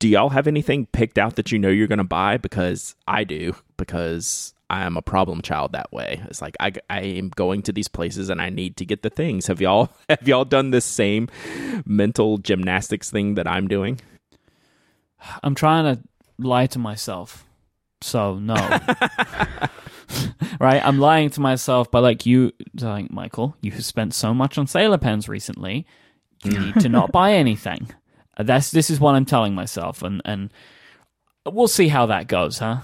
[0.00, 2.36] do y'all have anything picked out that you know you're going to buy?
[2.36, 6.20] Because I do, because I am a problem child that way.
[6.24, 9.10] It's like I, I am going to these places and I need to get the
[9.10, 9.46] things.
[9.46, 11.28] Have y'all have y'all done this same
[11.84, 14.00] mental gymnastics thing that I'm doing?
[15.42, 16.02] I'm trying to
[16.38, 17.44] lie to myself.
[18.00, 18.54] So no.
[20.60, 20.84] right?
[20.84, 24.66] I'm lying to myself by like you like Michael, you have spent so much on
[24.66, 25.86] sailor pens recently.
[26.44, 27.90] You need to not buy anything.
[28.38, 30.52] That's this is what I'm telling myself and and
[31.44, 32.80] we'll see how that goes, huh?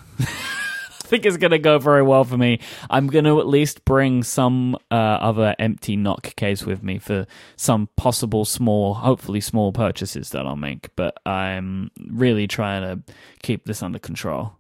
[1.13, 2.59] Think it's going to go very well for me.
[2.89, 7.27] I'm going to at least bring some uh, other empty Nock case with me for
[7.55, 10.89] some possible small, hopefully small purchases that I'll make.
[10.97, 14.55] But I'm really trying to keep this under control.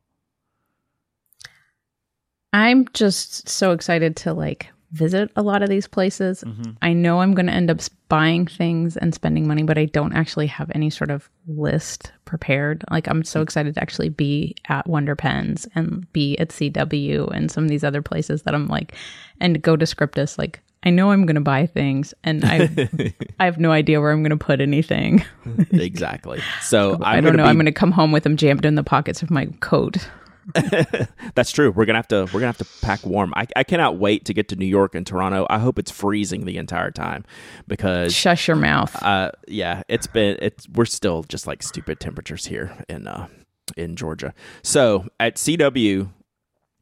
[2.53, 6.45] I'm just so excited to like visit a lot of these places.
[6.47, 6.73] Mm-hmm.
[6.83, 10.15] I know I'm going to end up buying things and spending money, but I don't
[10.15, 12.85] actually have any sort of list prepared.
[12.91, 17.51] Like I'm so excited to actually be at Wonder Pens and be at CW and
[17.51, 18.95] some of these other places that I'm like,
[19.41, 20.39] and go to Scriptus.
[20.39, 24.11] Like I know I'm going to buy things, and I I have no idea where
[24.11, 25.25] I'm going to put anything.
[25.71, 26.41] exactly.
[26.61, 27.43] So I'm I don't gonna know.
[27.45, 30.09] Be, I'm going to come home with them jammed in the pockets of my coat.
[31.35, 31.71] That's true.
[31.71, 33.33] We're gonna have to we're gonna have to pack warm.
[33.37, 35.47] I, I cannot wait to get to New York and Toronto.
[35.49, 37.25] I hope it's freezing the entire time
[37.69, 39.01] because Shush your mouth.
[39.03, 43.29] uh yeah, it's been it's we're still just like stupid temperatures here in uh
[43.77, 44.35] in Georgia.
[44.63, 46.11] So at CW,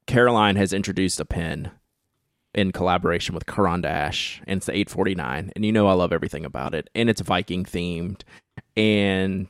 [0.07, 1.71] Caroline has introduced a pen
[2.55, 5.53] in collaboration with Caran d'Ache, and it's the 849.
[5.55, 8.23] And you know I love everything about it, and it's Viking themed,
[8.77, 9.47] and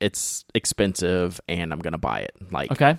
[0.00, 2.32] it's expensive, and I'm gonna buy it.
[2.50, 2.98] Like, Okay.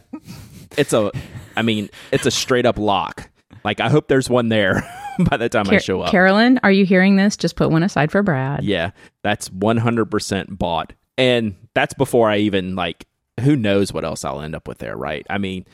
[0.78, 1.12] it's a,
[1.56, 3.30] I mean, it's a straight up lock.
[3.64, 4.84] Like, I hope there's one there
[5.30, 6.12] by the time I show up.
[6.12, 7.38] Caroline, are you hearing this?
[7.38, 8.64] Just put one aside for Brad.
[8.64, 8.92] Yeah,
[9.24, 10.94] that's 100% bought.
[11.18, 13.06] And that's before I even like
[13.42, 15.26] who knows what else I'll end up with there, right?
[15.30, 15.66] I mean,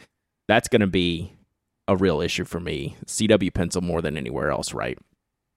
[0.47, 1.31] that's going to be
[1.87, 2.95] a real issue for me.
[3.05, 4.97] CW pencil more than anywhere else, right?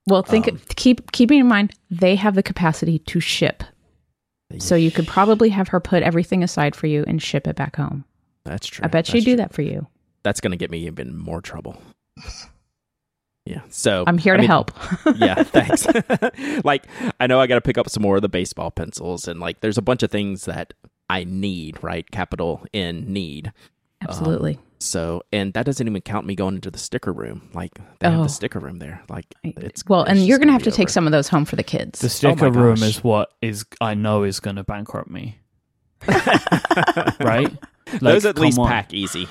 [0.07, 3.63] Well, think Um, keep keeping in mind they have the capacity to ship,
[4.59, 7.77] so you could probably have her put everything aside for you and ship it back
[7.77, 8.05] home.
[8.45, 8.85] That's true.
[8.85, 9.87] I bet she'd do that for you.
[10.23, 11.81] That's going to get me even more trouble.
[13.47, 13.63] Yeah.
[13.71, 14.73] So I'm here I to mean, help.
[15.17, 15.87] yeah, thanks.
[16.65, 16.85] like
[17.19, 19.61] I know I got to pick up some more of the baseball pencils and like
[19.61, 20.75] there's a bunch of things that
[21.09, 22.09] I need, right?
[22.11, 23.49] Capital N need.
[23.49, 24.59] Um, Absolutely.
[24.83, 27.51] So, and that doesn't even count me going into the sticker room.
[27.53, 28.23] Like they have Oh.
[28.23, 29.03] the sticker room there.
[29.11, 31.45] Like it's well, it's and you're gonna have be to take some of those home
[31.45, 32.01] for the kids.
[32.01, 35.39] The sticker room is what is I know is going to bankrupt me.
[37.21, 37.51] right?
[38.01, 38.69] Those Like, at least on.
[38.69, 39.29] pack easy.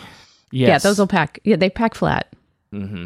[0.51, 0.83] Yeah, Yes.
[0.83, 1.39] those will pack.
[1.43, 2.33] Yeah, they pack flat.
[2.71, 3.05] hmm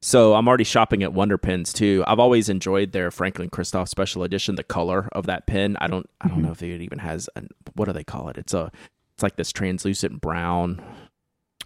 [0.00, 2.02] So I'm already shopping at Wonder Pens too.
[2.06, 4.54] I've always enjoyed their Franklin Christoph Special Edition.
[4.56, 7.28] The color of that pen, I don't, I don't know if it even has.
[7.36, 8.38] An, what do they call it?
[8.38, 8.70] It's a,
[9.14, 10.82] it's like this translucent brown.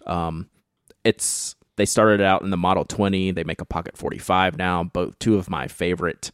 [0.07, 0.49] Um,
[1.03, 3.31] it's they started out in the Model 20.
[3.31, 4.83] They make a Pocket 45 now.
[4.83, 6.31] Both two of my favorite,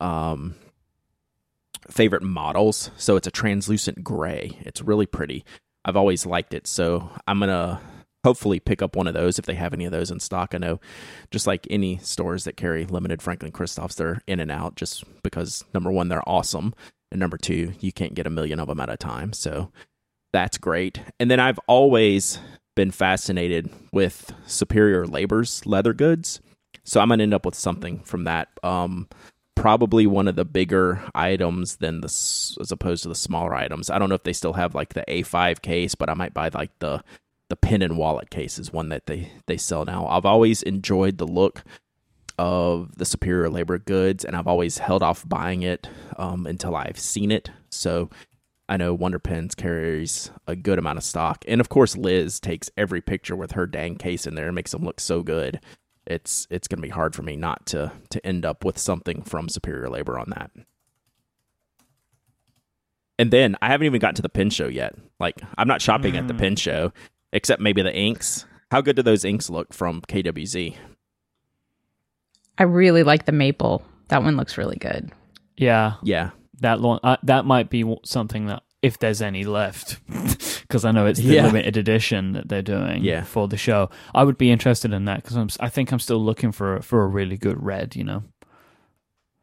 [0.00, 0.54] um,
[1.90, 2.90] favorite models.
[2.96, 4.58] So it's a translucent gray.
[4.60, 5.44] It's really pretty.
[5.84, 6.66] I've always liked it.
[6.66, 7.80] So I'm gonna
[8.24, 10.52] hopefully pick up one of those if they have any of those in stock.
[10.52, 10.80] I know
[11.30, 15.64] just like any stores that carry limited Franklin Christophs, they're in and out just because
[15.72, 16.74] number one, they're awesome.
[17.12, 19.32] And number two, you can't get a million of them at a time.
[19.32, 19.70] So
[20.32, 21.00] that's great.
[21.20, 22.40] And then I've always
[22.76, 26.40] been fascinated with Superior Labor's leather goods.
[26.84, 28.48] So I'm going to end up with something from that.
[28.62, 29.08] Um,
[29.56, 33.90] probably one of the bigger items than the as opposed to the smaller items.
[33.90, 36.50] I don't know if they still have like the A5 case, but I might buy
[36.54, 37.02] like the
[37.48, 40.06] the pen and wallet case is one that they they sell now.
[40.06, 41.64] I've always enjoyed the look
[42.38, 46.98] of the superior labor goods, and I've always held off buying it um, until I've
[46.98, 47.50] seen it.
[47.70, 48.10] So
[48.68, 52.70] I know Wonder Pens carries a good amount of stock, and of course Liz takes
[52.76, 55.60] every picture with her dang case in there and makes them look so good.
[56.06, 59.22] It's it's going to be hard for me not to to end up with something
[59.22, 60.50] from Superior Labor on that.
[63.18, 64.94] And then I haven't even gotten to the pen show yet.
[65.18, 66.38] Like I'm not shopping at the mm.
[66.38, 66.92] pen show,
[67.32, 68.46] except maybe the inks.
[68.70, 70.74] How good do those inks look from KWZ?
[72.58, 73.82] I really like the maple.
[74.08, 75.12] That one looks really good.
[75.56, 79.98] Yeah, Yeah, that launch, uh, that might be something that if there's any left,
[80.62, 81.46] because I know it's the Yeah.
[81.46, 83.24] limited edition that they're doing Yeah.
[83.24, 83.90] for the show.
[84.14, 87.02] I would be interested in that because I think I'm still looking for a- for
[87.02, 87.96] a really good red.
[87.96, 88.22] You know,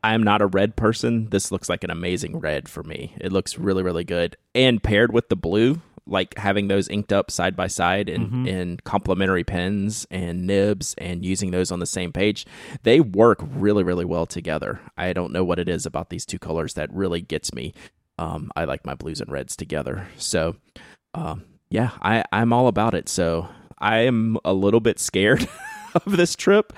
[0.04, 1.30] I am not a red person.
[1.30, 3.15] This looks like an amazing red for me.
[3.19, 4.36] It looks really, really good.
[4.54, 8.48] And paired with the blue, like having those inked up side by side in, Mhm.
[8.48, 12.46] in complementary pens and nibs and using those on the same page,
[12.84, 14.80] they work really, really well together.
[14.98, 17.74] I don't know what it is about these two colors that really gets me.
[18.20, 20.08] Um, I like my blues and reds together.
[20.18, 20.56] So,
[21.13, 23.08] um, yeah, I, I'm all about it.
[23.10, 23.48] So
[23.80, 25.48] I am a little bit scared
[25.96, 26.74] of this trip,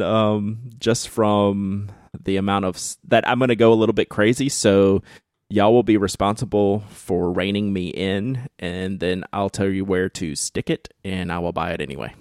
[0.00, 1.90] um, just from
[2.24, 4.48] the amount of that I'm going to go a little bit crazy.
[4.48, 5.02] So
[5.52, 10.34] y'all will be responsible for reining me in, and then I'll tell you where to
[10.34, 12.14] stick it, and I will buy it anyway.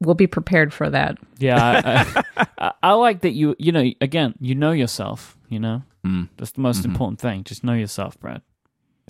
[0.00, 1.18] We'll be prepared for that.
[1.38, 5.36] yeah, I, I, I like that you you know again you know yourself.
[5.48, 6.86] You know Mm, that's the most Mhm.
[6.86, 7.44] important thing.
[7.44, 8.40] Just know yourself, Brad.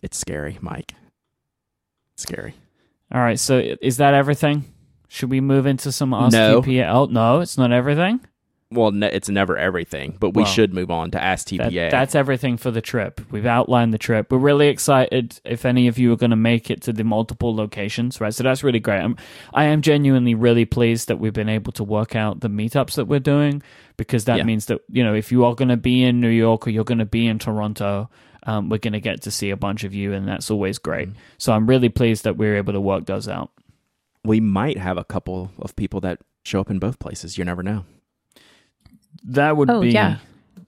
[0.02, 0.90] it's scary, Myke.
[2.14, 2.54] It's scary.
[3.12, 4.64] All right, so is that everything?
[5.06, 6.62] Should we move into some Ask No.
[6.62, 7.10] TPA?
[7.10, 8.20] No, it's not everything.
[8.72, 11.90] Well, ne- it's never everything, but we Well, should move on to Ask That- TPA.
[11.90, 13.20] that's everything for the trip.
[13.32, 14.30] We've outlined the trip.
[14.30, 17.52] We're really excited if any of you are going to make it to the multiple
[17.54, 18.32] locations, right?
[18.32, 19.00] So that's really great.
[19.00, 19.16] I'm,
[19.52, 23.06] I am genuinely really pleased that we've been able to work out the meetups that
[23.06, 23.60] we're doing
[23.96, 24.44] because that Yeah.
[24.44, 26.84] means that, you know, if you are going to be in New York or you're
[26.84, 28.08] going to be in Toronto,
[28.44, 31.08] um, we're going to get to see a bunch of you, and that's always great.
[31.08, 31.18] Mm-hmm.
[31.38, 33.50] So I'm really pleased that we're able to work those out.
[34.24, 37.36] we might have a couple of people that show up in both places.
[37.38, 37.84] You never know.
[39.24, 40.16] That would Oh, be yeah.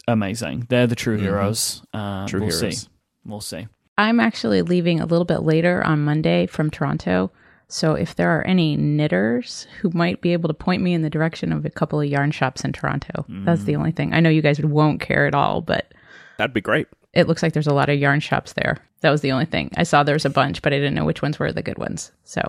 [0.08, 0.66] amazing.
[0.68, 1.22] They're the true Mhm.
[1.22, 1.82] heroes.
[1.92, 2.78] Uh, True we'll heroes.
[2.82, 2.88] see.
[3.24, 3.66] We'll see.
[3.98, 7.30] I'm actually leaving a little bit later on Monday from Toronto.
[7.68, 11.08] So if there are any knitters who might be able to point me in the
[11.10, 14.12] direction of a couple of yarn shops in Toronto, that's the only thing.
[14.12, 15.92] I know you guys won't care at all, but
[16.36, 16.86] That'd be great.
[17.14, 18.76] it looks like there's a lot of yarn shops there.
[19.00, 19.70] That was the only thing.
[19.76, 21.78] I saw there was a bunch, but I didn't know which ones were the good
[21.78, 22.12] ones.
[22.24, 22.42] So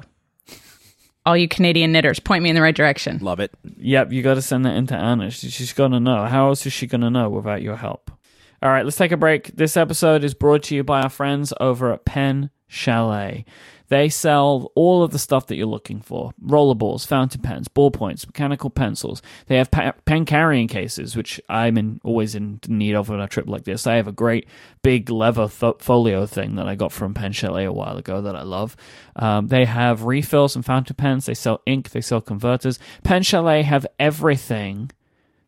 [1.26, 3.18] all you Canadian knitters, point me in the right direction.
[3.20, 3.52] Love it.
[3.78, 5.32] Yep, you got to send that into Ana.
[5.32, 6.26] She- She's going to know.
[6.26, 8.12] How else is she going to know without your help?
[8.64, 9.58] All right, let's take a break.
[9.58, 13.44] This episode is brought to you by our friends over at Pen Chalet.
[13.90, 18.70] They sell all of the stuff that you're looking for rollerballs, fountain pens, ballpoints, mechanical
[18.70, 19.22] pencils.
[19.48, 23.50] They have pen carrying cases, which I'm in, always in need of on a trip
[23.50, 23.86] like this.
[23.86, 24.48] I have a great
[24.82, 28.38] big leather th- folio thing that I got from Pen Chalet a while ago that
[28.38, 28.78] I love.
[29.18, 31.26] Um, they have refills and fountain pens.
[31.26, 31.90] They sell ink.
[31.90, 32.80] They sell converters.
[33.04, 34.90] Pen Chalet have everything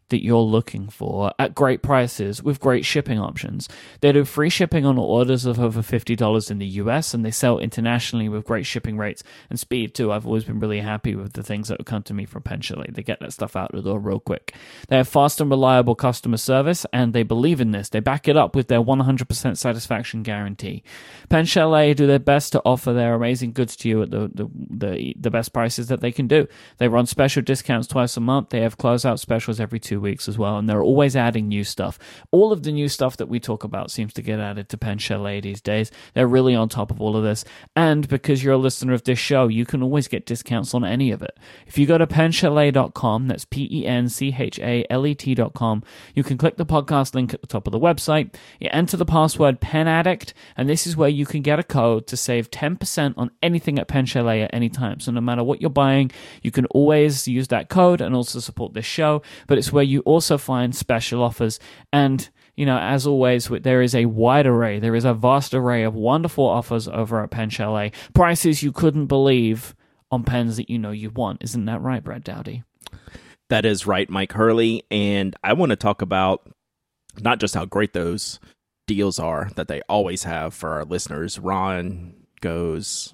[0.10, 3.68] that you're looking for at great prices with great shipping options.
[4.02, 7.60] They do free shipping on orders of over $50 in the US and they sell
[7.60, 10.12] internationally with great shipping rates and speed too.
[10.12, 12.90] I've always been really happy with the things that come to me from Pen Chalet.
[12.92, 14.54] They get that stuff out the door real quick.
[14.88, 17.90] They have fast and reliable customer service and they believe in this.
[17.90, 20.84] They back it up with their 100% satisfaction guarantee.
[21.30, 24.50] Pen Chalet do their best to offer their amazing goods to you at the, the,
[24.70, 26.48] the, the best prices that they can do.
[26.78, 28.50] They run special discounts twice a month.
[28.50, 31.98] They have closeout specials every two weeks as well, and they're always adding new stuff.
[32.32, 34.98] All of the new stuff that we talk about seems to get added to Pen
[34.98, 35.92] Chalet these days.
[36.14, 39.20] They're really on top of all of this, and because you're a listener of this
[39.20, 41.38] show, you can always get discounts on any of it.
[41.68, 45.84] If you go to penchalet.com, that's P E N C H A L E T.com,
[46.14, 48.34] you can click the podcast link at the top of the website.
[48.60, 52.08] You enter the password Pen Addict, and this is where you can get a code
[52.08, 55.00] to save 10% on anything at Pen Chalet at any time.
[55.00, 58.74] So no matter what you're buying, you can always use that code and also support
[58.74, 59.22] this show.
[59.48, 61.60] But it's where you also find special offers
[61.94, 65.84] and you know, as always, there is a wide array, there is a vast array
[65.84, 67.92] of wonderful offers over at Pen Chalet.
[68.14, 69.76] Prices you couldn't believe
[70.10, 71.44] on pens that you know you want.
[71.44, 72.64] Isn't that right, Brad Dowdy?
[73.50, 74.84] That is right, Myke Hurley.
[74.90, 76.50] And I want to talk about
[77.22, 78.40] not just how great those
[78.88, 81.40] deals are that they always have for our listeners.
[81.40, 83.14] Ron goes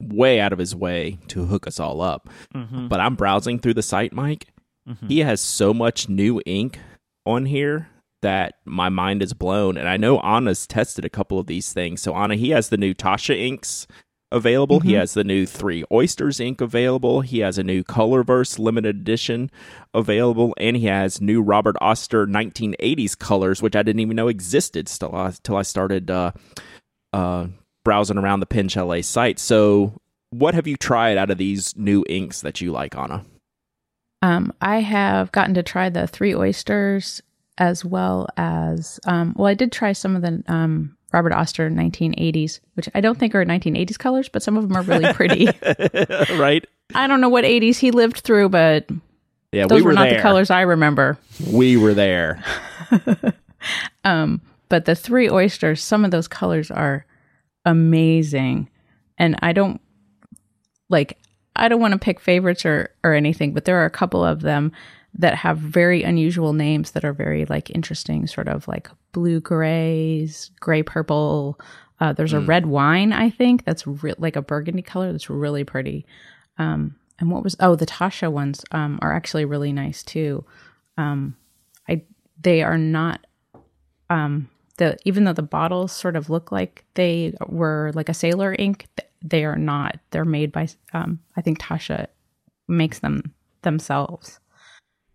[0.00, 2.28] way out of his way to hook us all up.
[2.54, 2.88] Mm-hmm.
[2.88, 4.44] But I'm browsing through the site, Myke.
[4.88, 5.08] Mhm.
[5.08, 6.78] He has so much new ink
[7.24, 7.88] on here
[8.22, 9.76] that my mind is blown.
[9.76, 12.00] And I know Ana's tested a couple of these things.
[12.02, 13.86] So Ana, he has the new Taccia inks
[14.30, 14.80] available.
[14.80, 14.98] He Mhm.
[14.98, 17.20] has the new Three Oysters ink available.
[17.20, 19.50] He has a new Colorverse limited edition
[19.92, 24.88] available, and he has new Robert Oster 1980s colors, which I didn't even know existed
[24.88, 26.32] still uh, till I started uh,
[27.12, 27.48] uh,
[27.84, 29.38] browsing around the Chalet site.
[29.38, 29.98] So,
[30.30, 33.24] what have you tried out of these new inks that you like, Ana?
[34.22, 37.20] Um, I have gotten to try the three oysters
[37.58, 42.60] as well as um, well, I did try some of the um, Robert Oster 1980s,
[42.74, 45.46] which I don't think are 1980s colors, but some of them are really pretty.
[46.36, 46.64] right?
[46.94, 48.88] I don't know what 80s he lived through, but
[49.52, 50.14] Yeah, those we were, were not there.
[50.16, 51.18] the colors I remember.
[51.52, 52.42] We were there.
[54.04, 57.06] Um, but the three oysters, some of those colors are
[57.64, 58.68] amazing,
[59.18, 59.80] and I don't
[60.88, 61.18] like.
[61.56, 64.40] I don't want to pick favorites or or anything, but there are a couple of
[64.40, 64.72] them
[65.14, 70.50] that have very unusual names that are very like interesting, sort of like blue grays,
[70.60, 71.60] gray purple.
[72.00, 75.62] Uh, there's a red wine, I think, that's re- like a burgundy color that's really
[75.62, 76.04] pretty.
[76.58, 80.44] Um, and what was oh the Taccia ones um, are actually really nice too.
[80.96, 81.36] Um,
[81.88, 82.02] I
[82.40, 83.24] they are not
[84.10, 88.56] um the even though the bottles sort of look like they were like a sailor
[88.58, 88.86] ink
[89.22, 92.06] they are not they're made by um i think Taccia
[92.68, 93.32] makes them
[93.62, 94.40] themselves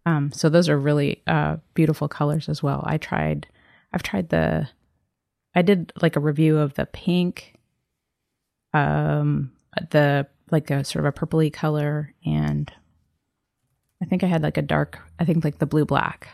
[0.06, 3.48] um so those are really uh beautiful colors as well i tried
[3.94, 4.68] i've tried the
[5.56, 7.56] i did like a review of the pink
[8.74, 9.52] um
[9.92, 12.72] the like a sort of a purpley color and
[14.02, 16.30] i think i had like a dark i think like the blue black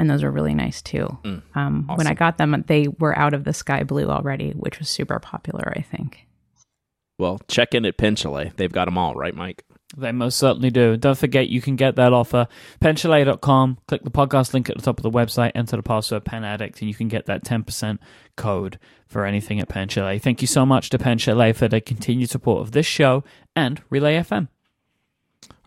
[0.00, 1.18] and those are really nice too.
[1.24, 4.78] Mm, um, When I got them, they were out of the sky blue already, which
[4.78, 6.26] was super popular, I think.
[7.20, 8.50] Well, check in at Pen Chalet.
[8.56, 9.60] They've got them all, right, Myke?
[9.94, 10.96] They most certainly do.
[10.96, 12.48] Don't forget, you can get that offer.
[12.80, 13.78] Penchalet.com.
[13.86, 15.52] Click the podcast link at the top of the website.
[15.54, 17.98] Enter the password Pen Addict, and you can get that 10%
[18.36, 20.18] code for anything at Pen Chalet.
[20.18, 23.22] Thank you so much to Pen Chalet for their continued support of this show
[23.54, 24.48] and Relay FM.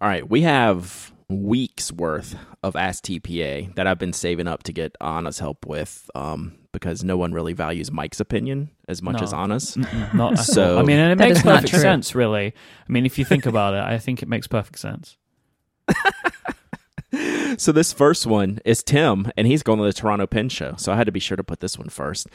[0.02, 4.74] All right, we have weeks worth of Ask TPA that I've been saving up to
[4.74, 9.24] get Ana's help with um, because no one really values Myke's opinion as much No.
[9.24, 9.78] as Ana's.
[10.14, 12.48] Not So- I mean, and it makes perfect sense, really.
[12.88, 15.18] I mean, if you think about it, I think it makes perfect sense.
[17.58, 20.74] So this first one is Tim, and he's going to the Toronto Pen Show.
[20.78, 22.26] So I had to be sure to put this one first.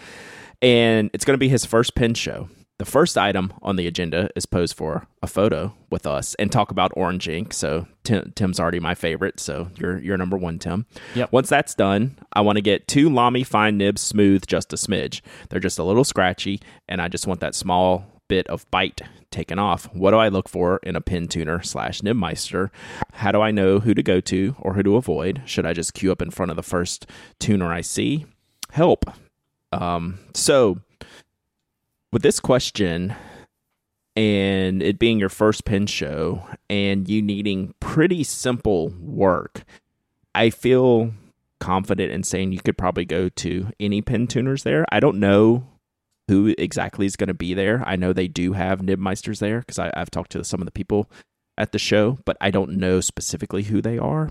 [0.63, 2.49] And it's going to be his first pin show.
[2.79, 6.71] The first item on the agenda is pose for a photo with us and talk
[6.71, 7.53] about orange ink.
[7.53, 9.41] So Tim, Tim's already my favorite.
[9.41, 10.87] So you're you're number one, Tim.
[11.17, 11.33] Yep.
[11.33, 15.23] Once that's done, I want to get two Lamy fine nibs smooth just a smidge.
[15.49, 19.01] They're just a little scratchy, and I just want that small bit of bite
[19.31, 19.93] taken off.
[19.93, 22.71] What do I look for in a pin tuner slash nibmeister?
[23.15, 25.43] How do I know who to go to or who to avoid?
[25.47, 27.07] Should I just queue up in front of the first
[27.41, 28.27] tuner I see?
[28.71, 29.07] Help.
[29.73, 30.79] Um, so,
[32.13, 33.15] with this question
[34.17, 39.65] and it being your first pin show and you needing pretty simple work,
[40.35, 41.13] I feel
[41.61, 44.85] confident in saying you could probably go to any pin tuners there.
[44.91, 45.67] I don't know
[46.29, 47.83] who exactly is going to be there.
[47.87, 51.11] I know they do have Nibmeisters there because I've talked to some of the people
[51.57, 54.31] at the show, but I don't know specifically who they are.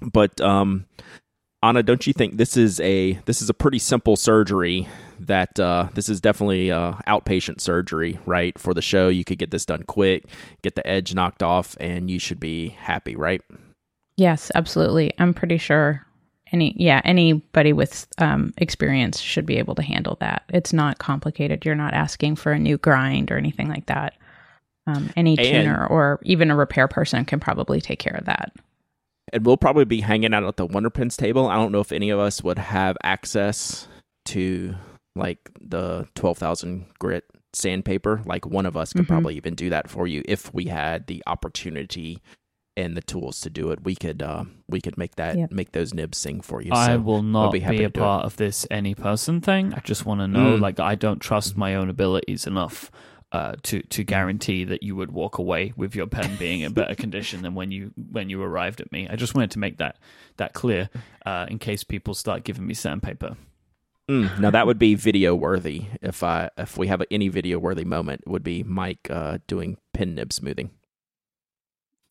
[0.00, 0.86] But um,
[1.62, 4.86] Ana, don't you think this is a this is a pretty simple surgery?
[5.18, 8.56] That uh, this is definitely uh, outpatient surgery, right?
[8.58, 10.24] For the show, you could get this done quick,
[10.62, 13.40] get the edge knocked off, and you should be happy, right?
[14.16, 15.12] Yes, absolutely.
[15.18, 16.06] I'm pretty sure
[16.52, 21.64] any yeah anybody with um, experience should be able to handle that it's not complicated
[21.64, 24.14] you're not asking for a new grind or anything like that
[24.86, 28.52] um, any and, tuner or even a repair person can probably take care of that
[29.32, 31.92] and we'll probably be hanging out at the Wonder Pens table i don't know if
[31.92, 33.88] any of us would have access
[34.26, 34.74] to
[35.14, 39.14] like the 12000 grit sandpaper like one of us could mm-hmm.
[39.14, 42.20] probably even do that for you if we had the opportunity
[42.76, 45.50] and the tools to do it, we could uh, we could make that yep.
[45.50, 46.70] make those nibs sing for you.
[46.72, 48.26] I so will not be, be, a part it.
[48.26, 49.72] of this any person thing.
[49.72, 50.60] I just want to know, mm.
[50.60, 52.90] like, I don't trust my own abilities enough
[53.32, 56.94] uh, to to guarantee that you would walk away with your pen being in better
[56.94, 59.08] condition than when you when you arrived at me.
[59.08, 59.98] I just wanted to make that
[60.36, 60.88] that clear
[61.24, 63.36] uh, in case people start giving me sandpaper.
[64.08, 65.86] Mm, now that would be video worthy.
[66.00, 70.14] If I if we have any video worthy moment, would be Myke uh, doing pin
[70.14, 70.70] nib smoothing.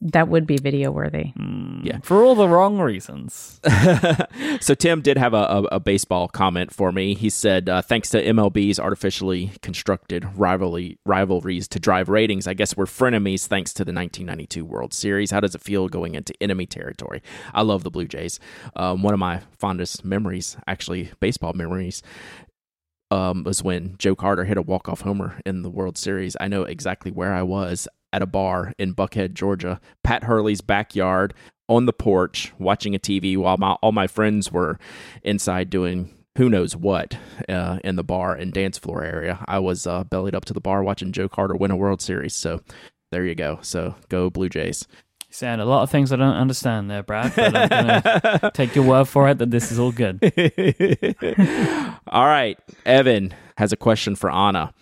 [0.02, 1.32] That would be video worthy.
[1.40, 2.00] Mm, yeah.
[2.04, 3.62] For all the wrong reasons.
[4.60, 7.16] so, Tim did have a, a, a, baseball comment for me.
[7.16, 12.76] He said, uh, thanks to MLB's artificially constructed rivalry, rivalries to drive ratings, I guess
[12.76, 15.32] we're frenemies thanks to the 1992 World Series.
[15.32, 17.24] How does it feel going into enemy territory?
[17.54, 18.40] I love the Blue Jays.
[18.76, 22.04] Um, one of my fondest memories, actually, baseball memories,
[23.12, 26.36] um, was when Joe Carter hit a walk-off homer in the World Series.
[26.40, 31.34] I know exactly where I was at a bar in Buckhead, Georgia, Pat Hurley's backyard
[31.68, 34.80] on the porch watching a TV while my, all my friends were
[35.22, 37.18] inside doing who knows what
[37.50, 39.44] uh, in the bar and dance floor area.
[39.50, 42.34] I was uh, bellied up to the bar watching Joe Carter win a World Series.
[42.34, 42.62] So
[43.12, 43.60] there you go.
[43.62, 44.88] So go Blue Jays.
[45.30, 48.86] Saying a lot of things I don't understand there, Brad, but I'm gonna take your
[48.86, 50.24] word for it that this is all good.
[52.08, 52.58] all right.
[52.86, 54.74] Evan has a question for Ana.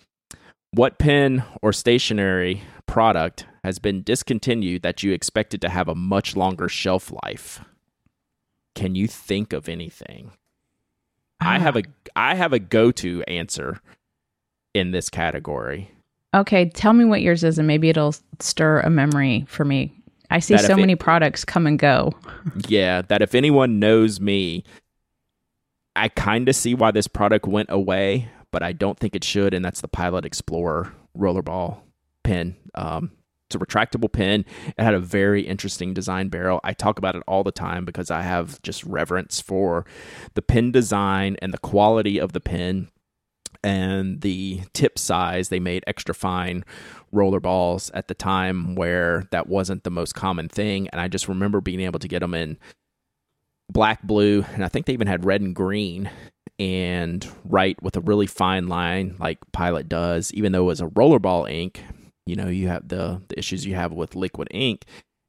[0.70, 6.36] What pen or stationery product has been discontinued that you expected to have a much
[6.36, 7.60] longer shelf life?
[8.74, 10.32] Can you think of anything?
[11.40, 12.10] I have a ah.
[12.16, 13.80] I have a go-to answer
[14.72, 15.90] in this category.
[16.34, 19.92] Okay, tell me what yours is and maybe it'll stir a memory for me.
[20.30, 22.12] I see so many products come and go.
[22.68, 24.64] yeah, that if anyone knows me,
[25.94, 29.54] I kind of see why this product went away, but I don't think it should
[29.54, 31.83] and that's the Pilot Explorer rollerball
[32.24, 32.56] pen.
[32.74, 33.12] Um,
[33.48, 34.44] it's a retractable pen.
[34.76, 36.60] It had a very interesting design barrel.
[36.64, 39.84] I talk about it all the time because I have just reverence for
[40.34, 42.88] the pen design and the quality of the pen
[43.62, 45.48] and the tip size.
[45.48, 46.64] They made extra fine
[47.12, 50.88] roller balls at the time where that wasn't the most common thing.
[50.88, 52.58] And I just remember being able to get them in
[53.70, 56.10] black, blue, and I think they even had red and green
[56.58, 60.86] and write with a really fine line like Pilot does, even though it was a
[60.86, 61.82] rollerball ink
[62.26, 64.84] you know you have the, the issues you have with liquid ink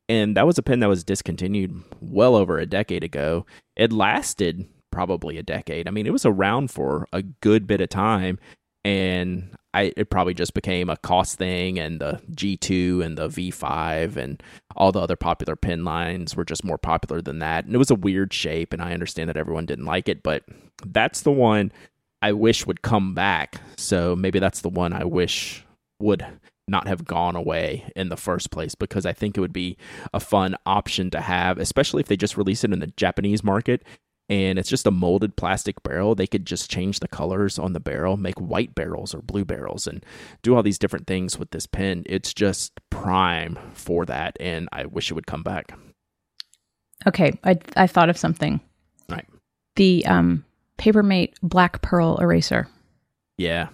[0.07, 4.67] and that was a pen that was discontinued well over a decade ago it lasted
[4.91, 8.39] probably a decade i mean it was around for a good bit of time
[8.85, 14.15] and I, it probably just became a cost thing and the G2 and the V5
[14.15, 14.41] and
[14.77, 17.65] all the other popular pen lines were just more popular than that.
[17.65, 20.43] And it was a weird shape and I understand that everyone didn't like it, but
[20.85, 21.73] that's the one
[22.21, 23.59] I wish would come back.
[23.75, 25.65] So maybe that's the one I wish
[25.99, 26.25] would
[26.68, 29.78] not have gone away in the first place because I think it would be
[30.13, 33.84] a fun option to have, especially if they just release it in the Japanese market
[34.30, 36.16] and it's just a molded plastic barrel.
[36.16, 39.86] They could just change the colors on the barrel, make white barrels or blue barrels,
[39.86, 40.03] and
[40.41, 42.03] do all these different things with this pen.
[42.07, 45.78] It's just prime for that, and I wish it would come back.
[47.05, 48.59] Okay, I I thought of something.
[49.09, 49.28] Right.
[49.76, 50.43] The um
[50.78, 52.68] Papermate Black Pearl eraser.
[53.38, 53.68] Yeah,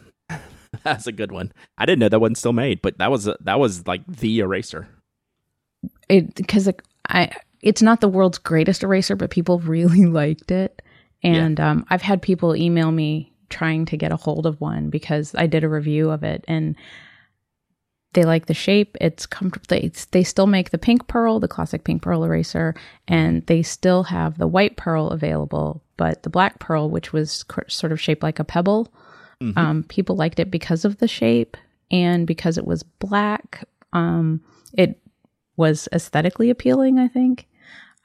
[0.84, 1.52] That's a good one.
[1.78, 4.88] I didn't know that wasn't still made, but that was that was like the eraser.
[6.10, 6.70] It because
[7.08, 10.82] I it's not the world's greatest eraser, but people really liked it,
[11.24, 11.72] and yeah.
[11.72, 15.46] um, I've had people email me trying to get a hold of one because I
[15.46, 16.76] did a review of it, and
[18.14, 18.98] they like the shape.
[19.00, 19.66] It's comfortable.
[19.70, 22.76] They, they still make the pink pearl, the classic pink pearl eraser,
[23.08, 25.84] and they still have the white pearl available.
[25.98, 28.92] But the black pearl, which was cr- sort of shaped like a pebble,
[29.56, 31.58] um, people liked it because of the shape
[31.90, 33.68] and because it was black.
[33.94, 34.42] Um,
[34.74, 35.00] it
[35.58, 37.48] was aesthetically appealing, I think.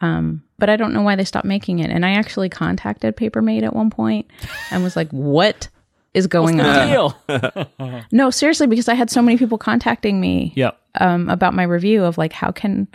[0.00, 1.90] Um, but I don't know why they stopped making it.
[1.90, 4.26] And I actually contacted Papermate at one point
[4.70, 5.68] and was like, "What
[6.12, 7.14] is going on?"
[8.12, 10.78] No, seriously, because I had so many people contacting me yep.
[11.00, 12.88] um, about my review of like how can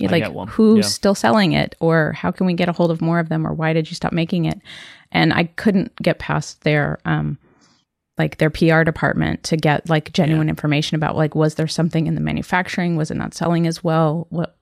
[0.00, 0.88] I like who's Yeah.
[0.88, 3.52] still selling it or how can we get a hold of more of them or
[3.52, 4.60] why did you stop making it
[5.10, 7.36] and i couldn't get past their um
[8.18, 12.14] like their pr department to get like genuine information about like was there something in
[12.14, 12.96] the manufacturing?
[12.96, 14.26] Was it not selling as well?
[14.30, 14.56] What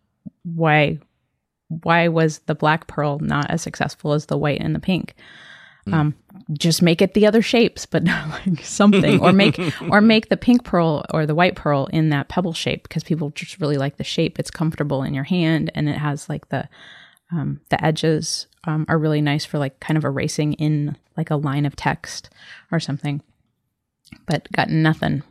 [0.45, 0.99] why
[1.69, 5.15] why was the black pearl not as successful as the white and the pink?
[5.91, 6.15] Um
[6.53, 8.05] just make it the other shapes but
[8.47, 9.59] like something or make
[9.91, 13.31] or make the pink pearl or the white pearl in that pebble shape because people
[13.31, 14.39] just really like the shape.
[14.39, 16.69] It's comfortable in your hand and it has like the
[17.33, 21.37] um, the edges um, are really nice for like kind of erasing in like a
[21.37, 22.31] line of text
[22.71, 23.23] or something
[24.27, 25.23] but got nothing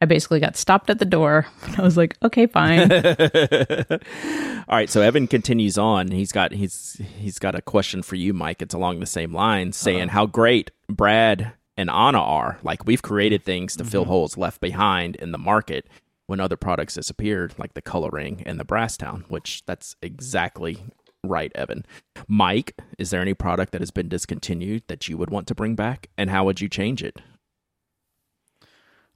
[0.00, 1.46] i basically got stopped at the door
[1.78, 2.90] i was like okay fine
[4.68, 6.10] All right, so Evan continues on.
[6.10, 8.60] He's got he's he's got a question for you, Myke.
[8.60, 9.84] It's along the same lines, uh-huh.
[9.84, 12.58] saying how great Brad and Ana are.
[12.62, 14.10] Like we've created things to fill mm-hmm.
[14.10, 15.88] holes left behind in the market
[16.26, 20.76] when other products disappeared, like the coloring and the brass town, which that's exactly
[21.24, 21.86] right, Evan.
[22.26, 25.76] Mike, is there any product that has been discontinued that you would want to bring
[25.76, 27.22] back, and how would you change it?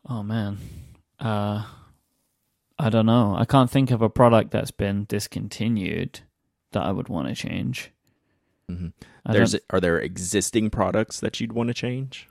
[0.08, 0.58] Oh man.
[1.20, 1.64] Uh
[2.78, 3.36] I don't know.
[3.36, 6.20] I can't think of a product that's been discontinued
[6.72, 7.92] that I would want to change.
[8.70, 8.92] Mhm.
[9.30, 12.28] There's don't- are there existing products that you'd want to change?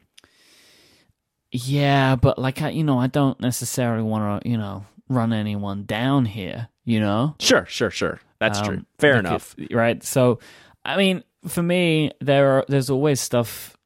[1.51, 5.83] Yeah, but like I, you know, I don't necessarily want to, you know, run anyone
[5.85, 6.69] down here.
[6.85, 8.19] You know, Sure, sure, sure.
[8.39, 8.85] That's Um, true.
[8.97, 9.55] Fair like enough.
[9.57, 10.01] if- right?
[10.03, 10.39] So,
[10.83, 13.77] I mean, for me, there are there's always stuff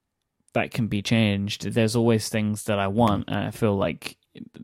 [0.55, 1.71] that can be changed.
[1.73, 4.17] There's always things that I want, and I feel like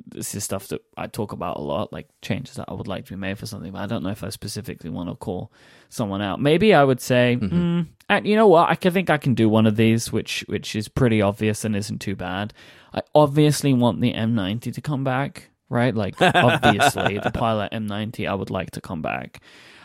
[0.08, 3.06] this is stuff that I talk about a lot, like changes that I would like
[3.06, 3.72] to be made for something.
[3.72, 5.52] But I don't know if I specifically want to call
[5.90, 6.42] someone out.
[6.42, 8.70] Maybe I would say, mm, and you know what?
[8.70, 12.00] I think I can do one of these, which which is pretty obvious and isn't
[12.00, 12.54] too bad.
[12.94, 15.94] I obviously want the M90 to come back, right?
[15.94, 19.42] Like obviously the Pilot M90 I would like to come back.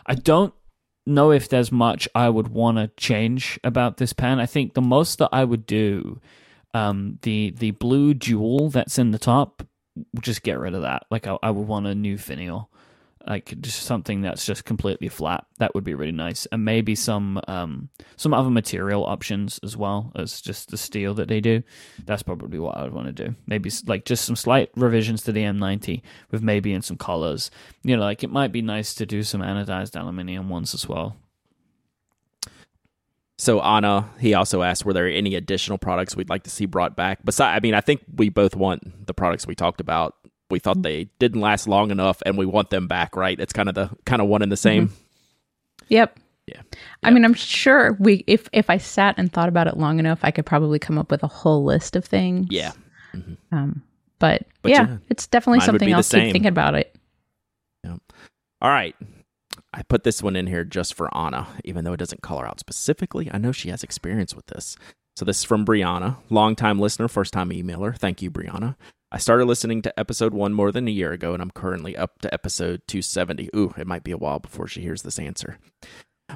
[0.06, 0.54] I don't
[1.06, 4.40] know if there's much I would want to change about this pen.
[4.40, 6.20] I think the most that I would do,
[6.74, 9.62] um, the the blue jewel that's in the top,
[10.20, 11.04] just get rid of that.
[11.10, 12.70] Like I, I would want a new finial,
[13.26, 15.46] like just something that's just completely flat.
[15.58, 20.12] That would be really nice, and maybe some um some other material options as well
[20.14, 21.62] as just the steel that they do.
[22.04, 23.34] That's probably what I would want to do.
[23.46, 27.50] Maybe like just some slight revisions to the M90 with maybe in some colors.
[27.82, 31.16] You know, like it might be nice to do some anodized aluminium ones as well.
[33.38, 36.96] So Ana, he also asked, were there any additional products we'd like to see brought
[36.96, 37.18] back?
[37.24, 40.14] Besides, I mean, I think we both want the products we talked about.
[40.50, 40.82] We thought mm-hmm.
[40.82, 43.16] they didn't last long enough, and we want them back.
[43.16, 43.38] Right?
[43.38, 44.88] It's kind of the kind of one and the same.
[44.88, 44.94] Mm-hmm.
[45.88, 46.18] Yep.
[46.46, 46.62] Yeah.
[47.02, 50.20] I mean, I'm sure we if if I sat and thought about it long enough,
[50.22, 52.46] I could probably come up with a whole list of things.
[52.50, 52.72] Yeah.
[53.14, 53.34] Mm-hmm.
[53.56, 53.82] Um,
[54.18, 56.94] but, But yeah, yeah, it's definitely mine something the I'll keep thinking about it.
[57.84, 58.00] Yep.
[58.62, 58.96] All right.
[59.74, 62.46] I put this one in here just for Ana, even though it doesn't call her
[62.46, 63.28] out specifically.
[63.30, 64.76] I know she has experience with this.
[65.16, 67.96] So this is from Brianna, longtime listener, first time emailer.
[67.96, 68.76] Thank you, Brianna.
[69.12, 72.20] I started listening to episode one more than a year ago, and I'm currently up
[72.22, 73.50] to episode 270.
[73.54, 75.58] Ooh, it might be a while before she hears this answer.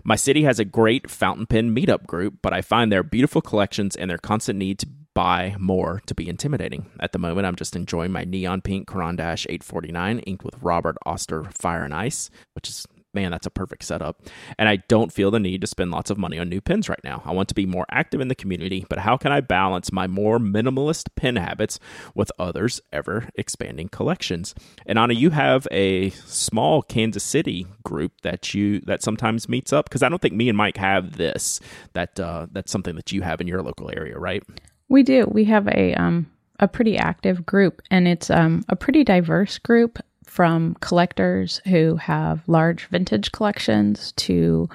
[0.05, 3.97] My city has a great fountain pen meetup group, but I find their beautiful collections
[3.97, 6.87] and their constant need to buy more to be intimidating.
[7.01, 10.97] At the moment, I'm just enjoying my neon pink Caran d'Ache 849 inked with Robert
[11.05, 14.23] Oster Fire and Ice, which is man, that's a perfect setup.
[14.59, 17.01] And I don't feel the need to spend lots of money on new pins right
[17.03, 17.23] now.
[17.25, 20.07] I want to be more active in the community, but how can I balance my
[20.07, 21.79] more minimalist pin habits
[22.15, 24.55] with others' ever expanding collections?
[24.87, 29.89] And Ana, you have a small Kansas City group that you that sometimes meets up
[29.89, 31.61] because I don't think me and Myke have this.
[31.93, 34.43] That uh, that's something that you have in your local area, right?
[34.89, 35.27] We do.
[35.31, 39.99] We have a um a pretty active group, and it's um a pretty diverse group
[40.31, 44.69] from collectors who have large vintage collections to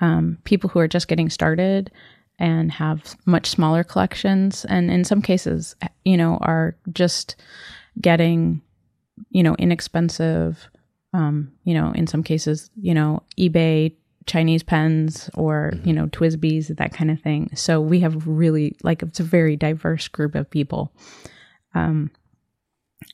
[0.00, 1.90] um, people who are just getting started
[2.38, 7.34] and have much smaller collections, and in some cases, you know, are just
[8.00, 8.62] getting
[9.30, 10.68] you know inexpensive.
[11.12, 13.92] Um, you know, in some cases, you know, eBay
[14.26, 17.50] Chinese pens or, you know, TWSBIs, that kind of thing.
[17.56, 20.92] So we have really like it's a very diverse group of people.
[21.74, 22.12] Um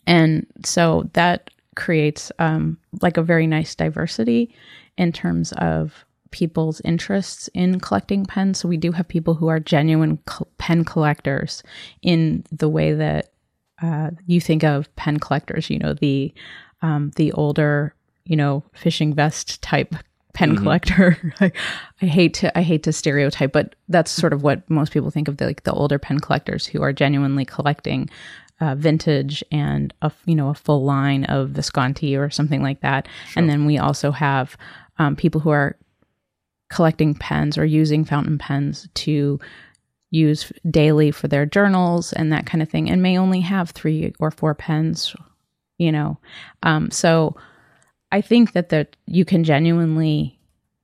[0.06, 4.54] and so that creates um, like a very nice diversity
[4.98, 8.58] in terms of people's interests in collecting pens.
[8.58, 11.62] So we do have people who are genuine co- pen collectors
[12.02, 13.32] in the way that
[13.82, 15.70] uh, you think of pen collectors.
[15.70, 16.34] You know the
[16.82, 19.94] um, the older you know fishing vest type
[20.32, 20.62] pen mm-hmm.
[20.62, 21.32] collector.
[21.40, 21.52] I,
[22.02, 25.28] I, hate to I hate to stereotype, but that's sort of what most people think
[25.28, 28.10] of the like the older pen collectors who are genuinely collecting
[28.60, 33.08] uh, vintage and a you know a full line of Visconti or something like that.
[33.28, 33.40] Sure.
[33.40, 34.56] And then we also have
[34.98, 35.76] um, people who are
[36.70, 39.38] collecting pens or using fountain pens to
[40.10, 44.14] use daily for their journals and that kind of thing, and may only have three
[44.18, 45.14] or four pens.
[45.78, 46.18] You know,
[46.62, 47.36] um, so
[48.10, 50.36] I think that that you can genuinely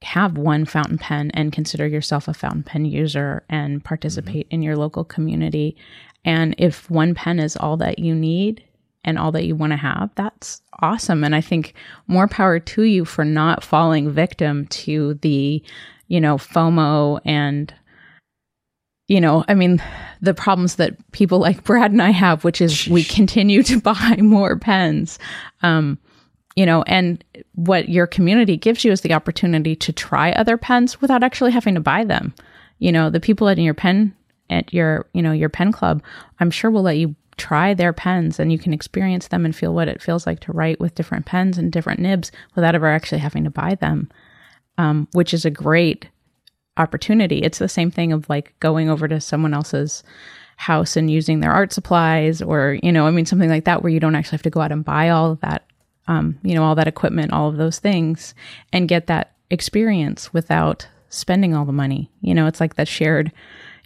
[0.02, 4.56] have one fountain pen and consider yourself a fountain pen user and participate mm-hmm.
[4.56, 5.76] in your local community.
[6.24, 8.62] And if one pen is all that you need
[9.04, 11.24] and all that you want to have, that's awesome.
[11.24, 11.74] And I think
[12.06, 15.62] more power to you for not falling victim to the,
[16.08, 17.74] you know, FOMO and
[19.08, 19.82] you know, I mean,
[20.22, 24.16] the problems that people like Brad and I have, which is we continue to buy
[24.20, 25.18] more pens.
[25.62, 25.98] Um,
[26.54, 27.22] you know, and
[27.54, 31.74] what your community gives you is the opportunity to try other pens without actually having
[31.74, 32.34] to buy them.
[32.78, 34.14] You know, the people in your pen
[34.52, 36.02] at your, you know, your pen club,
[36.40, 39.74] I'm sure we'll let you try their pens and you can experience them and feel
[39.74, 43.18] what it feels like to write with different pens and different nibs without ever actually
[43.18, 44.10] having to buy them.
[44.78, 46.08] Um, which is a great
[46.78, 47.38] opportunity.
[47.38, 50.02] It's the same thing of like going over to someone else's
[50.56, 53.92] house and using their art supplies or, you know, I mean, something like that where
[53.92, 55.66] you don't actually have to go out and buy all of that
[56.08, 58.34] um, you know, all that equipment, all of those things,
[58.72, 62.10] and get that experience without spending all the money.
[62.20, 63.32] You know, it's like that shared,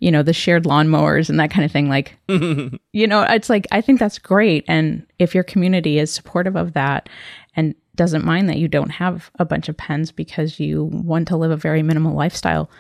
[0.01, 1.89] you know, the shared lawnmowers and that kind of thing.
[1.89, 4.65] Like, you know, it's like, I think that's great.
[4.69, 7.09] And if your community is supportive of that
[7.55, 11.37] and doesn't mind that you don't have a bunch of pens because you want to
[11.37, 12.71] live a very minimal lifestyle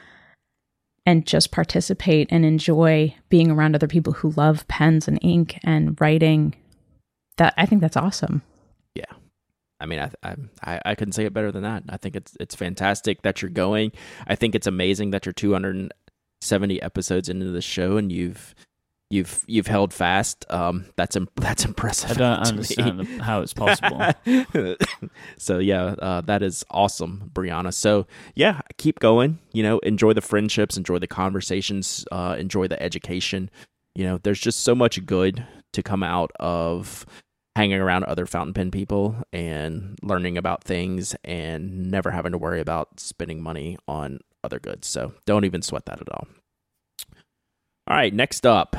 [1.06, 5.98] and just participate and enjoy being around other people who love pens and ink and
[6.00, 6.54] writing,
[7.36, 8.42] that I think that's awesome.
[8.94, 9.04] Yeah.
[9.78, 11.84] I mean, I, I I couldn't say it better than that.
[11.88, 13.92] I think it's it's fantastic that you're going.
[14.26, 15.32] I think it's amazing that you're
[16.40, 18.54] 270 episodes into the show and you've
[19.10, 20.44] you've you've held fast.
[20.50, 22.12] Um, that's that's impressive.
[22.12, 23.18] I don't understand me.
[23.18, 24.00] how it's possible.
[25.38, 27.72] so yeah, uh, that is awesome, Brianna.
[27.72, 29.38] So yeah, keep going.
[29.52, 33.50] You know, enjoy the friendships, enjoy the conversations, uh, enjoy the education.
[33.94, 37.06] You know, there's just so much good to come out of
[37.54, 42.60] hanging around other fountain pen people and learning about things and never having to worry
[42.60, 44.88] about spending money on other goods.
[44.88, 46.26] So don't even sweat that at all.
[47.88, 48.74] All right, next up,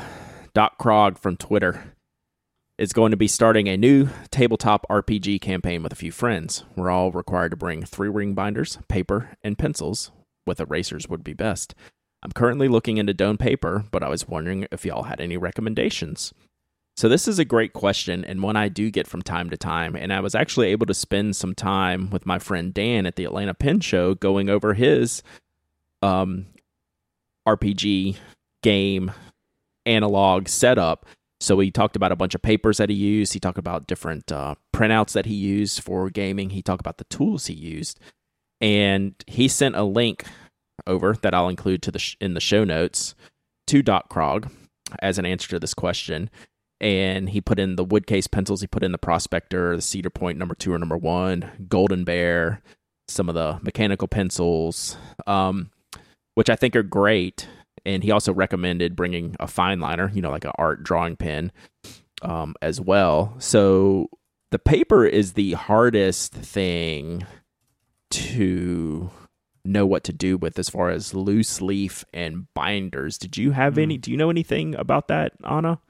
[0.54, 1.94] Doc Krog from Twitter
[2.78, 6.64] is going to be starting a new tabletop RPG campaign with a few friends.
[6.76, 10.10] We're all required to bring three ring binders, paper, and pencils,
[10.46, 11.74] with erasers would be best.
[12.22, 16.32] I'm currently looking into Doane paper, but I was wondering if y'all had any recommendations.
[16.96, 19.94] So, this is a great question and one I do get from time to time.
[19.94, 23.24] And I was actually able to spend some time with my friend Dan at the
[23.24, 25.22] Atlanta Pen Show going over his
[26.02, 26.46] um,
[27.46, 28.16] RPG
[28.62, 29.12] game
[29.86, 31.06] analog setup.
[31.40, 33.32] So, he talked about a bunch of papers that he used.
[33.32, 36.50] He talked about different uh, printouts that he used for gaming.
[36.50, 38.00] He talked about the tools he used.
[38.60, 40.24] And he sent a link
[40.86, 43.14] over that I'll include to the sh- in the show notes
[43.68, 44.50] to Doc Krog
[45.00, 46.30] as an answer to this question
[46.80, 48.60] and he put in the woodcase pencils.
[48.60, 52.62] He put in the Prospector, the Cedar Pointe number two or number one, Golden Bear,
[53.08, 54.96] some of the mechanical pencils,
[55.26, 55.70] um,
[56.38, 57.48] which I think are great.
[57.84, 61.50] And he also recommended bringing a fine liner, you know, like an art drawing pen,
[62.22, 63.34] um, as well.
[63.40, 64.08] So
[64.52, 67.26] the paper is the hardest thing
[68.10, 69.10] to
[69.64, 73.18] know what to do with as far as loose leaf and binders.
[73.18, 73.82] Did you have mm.
[73.82, 73.98] any?
[73.98, 75.80] Do you know anything about that, Ana?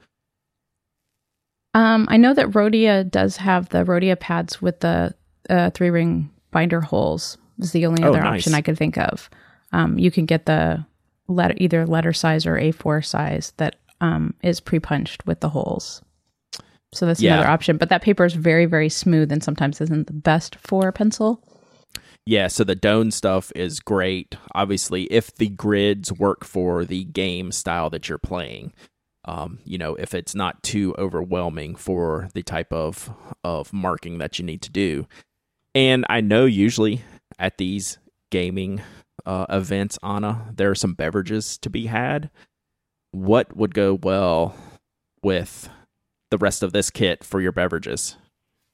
[1.75, 5.13] Um, I know that Rhodia does have the Rhodia pads with the
[5.47, 7.37] uh, three ring binder holes.
[7.59, 8.39] Is the only oh, other nice.
[8.39, 9.29] option I could think of.
[9.71, 10.85] Um, you can get the
[11.27, 16.01] letter either letter size or A4 size that um, is pre punched with the holes.
[16.91, 17.35] So that's yeah.
[17.35, 17.77] another option.
[17.77, 21.43] But that paper is very very smooth and sometimes isn't the best for a pencil.
[22.25, 24.35] Yeah, so the Doane stuff is great.
[24.53, 28.73] Obviously, if the grids work for the game style that you're playing
[29.29, 33.11] um, you know, if it's not too overwhelming for the type of
[33.43, 35.07] of marking that you need to do.
[35.75, 37.03] And I know usually
[37.37, 37.99] at these
[38.31, 38.81] gaming
[39.29, 42.31] uh, events, Ana, there are some beverages to be had.
[43.11, 44.55] What would go well
[45.21, 45.69] with
[46.31, 48.17] the rest of this kit for your beverages.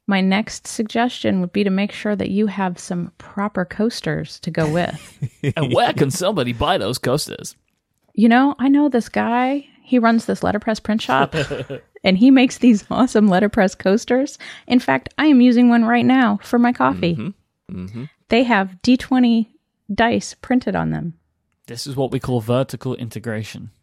[0.07, 4.51] My next suggestion would be to make sure that you have some proper coasters to
[4.51, 5.53] go with.
[5.57, 7.55] and where can somebody buy those coasters?
[8.15, 9.67] you know, I know this guy.
[9.83, 11.35] He runs this letterpress print shop
[12.03, 14.37] and he makes these awesome letterpress coasters.
[14.67, 17.15] In fact, I am using one right now for my coffee.
[17.71, 18.05] Mm-hmm.
[18.29, 19.47] They have D20
[19.93, 21.13] dice printed on them.
[21.67, 23.71] This is what we call vertical integration.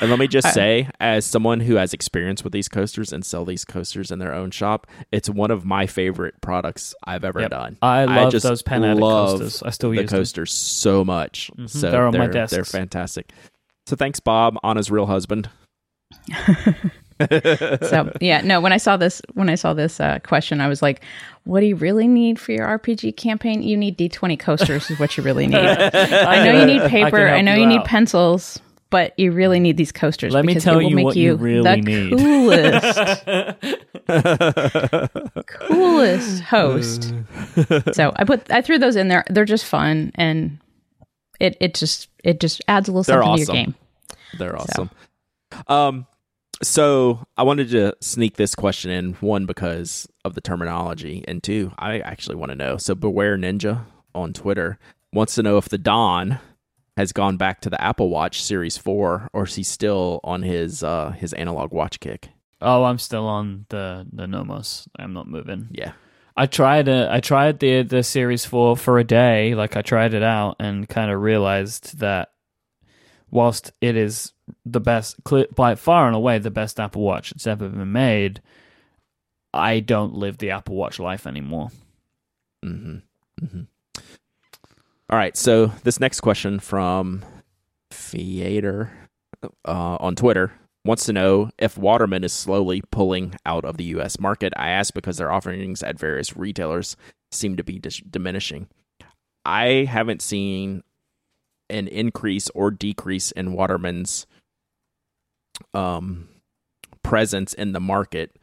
[0.00, 3.44] And let me just say, as someone who has experience with these coasters and sell
[3.44, 7.50] these coasters in their own shop, it's one of my favorite products I've ever Yep.
[7.50, 7.78] done.
[7.82, 9.62] I love just those pen addict coasters.
[9.62, 10.18] I still the use them.
[10.20, 11.50] coasters so much.
[11.52, 11.66] Mm-hmm.
[11.66, 12.54] So They're on my desk.
[12.54, 13.30] They're fantastic.
[13.86, 15.50] So thanks, Bob, Ana's real husband.
[17.84, 18.60] So yeah, no.
[18.60, 21.02] When I saw this, when I saw this uh, question, I was like,
[21.44, 23.62] "What do you really need for your RPG campaign?
[23.62, 24.90] You need D twenty coasters.
[24.90, 25.56] is what you really need.
[25.58, 27.28] I know you need paper.
[27.28, 28.60] I, help know you you, need pencils,
[28.90, 30.32] but you really need these coasters.
[30.32, 32.10] Let me because tell you make what you you really the need.
[34.06, 37.12] coolest, coolest host.
[37.92, 39.24] so I put I threw those in there.
[39.28, 40.58] They're just fun and
[41.40, 43.74] it it just it just adds a little They're something to your game.
[44.38, 44.90] They're awesome.
[45.68, 46.06] Um,
[46.62, 51.72] so I wanted to sneak this question in one because of the terminology, and two,
[51.78, 52.76] I actually want to know.
[52.76, 53.84] So Beware Ninja
[54.14, 54.78] on Twitter
[55.12, 56.38] wants to know if the Don
[56.96, 60.82] has gone back to the Apple Watch Series Four, or is he still on his
[60.82, 62.28] uh his analog watch kick?
[62.60, 64.88] Oh, I'm still on the the Nomos.
[64.98, 65.68] I'm not moving.
[65.72, 65.92] Yeah.
[66.36, 69.54] I tried I tried the the Series Four for a day.
[69.54, 72.30] Like I tried it out and kind of realized that
[73.34, 74.32] whilst it is
[74.64, 75.16] the best,
[75.54, 78.40] by far and away the best Apple Watch that's ever been made,
[79.52, 81.68] I don't live the Apple Watch life anymore.
[82.64, 83.44] Mm-hmm.
[83.44, 83.62] Mm-hmm.
[85.10, 85.36] All right.
[85.36, 87.24] So this next question from
[87.90, 88.90] Theater
[89.42, 90.52] uh, on Twitter
[90.84, 94.20] wants to know if Waterman is slowly pulling out of the U.S.
[94.20, 94.52] market.
[94.56, 96.96] I ask because their offerings at various retailers
[97.32, 98.68] seem to be dis- diminishing.
[99.44, 100.84] I haven't seen
[101.70, 104.26] an increase or decrease in Waterman's
[105.72, 106.28] um,
[107.02, 108.36] presence in the market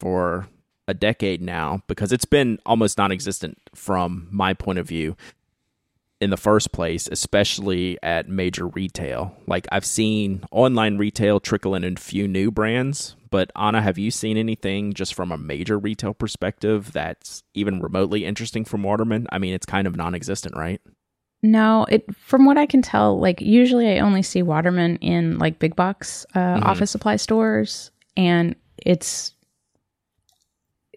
[0.00, 0.48] for
[0.88, 5.16] a decade now because it's been almost non-existent from my point of view
[6.20, 9.36] in the first place especially at major retail.
[9.46, 14.10] Like i've seen online retail trickle in a few new brands but ana have you
[14.10, 19.26] seen anything just from a major retail perspective that's even remotely interesting from waterman?
[19.32, 20.80] I mean it's kind of non-existent right
[21.46, 25.60] No, it from what I can tell, like usually I only see Waterman in like
[25.60, 29.32] big box uh, office supply stores, and it's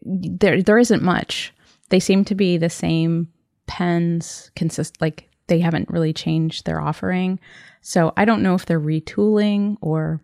[0.02, 0.64] there.
[0.64, 1.54] There isn't much.
[1.90, 3.28] They seem to be the same
[3.68, 7.40] pens, consist like they haven't really changed their offering.
[7.82, 10.20] So I don't know if they're retooling or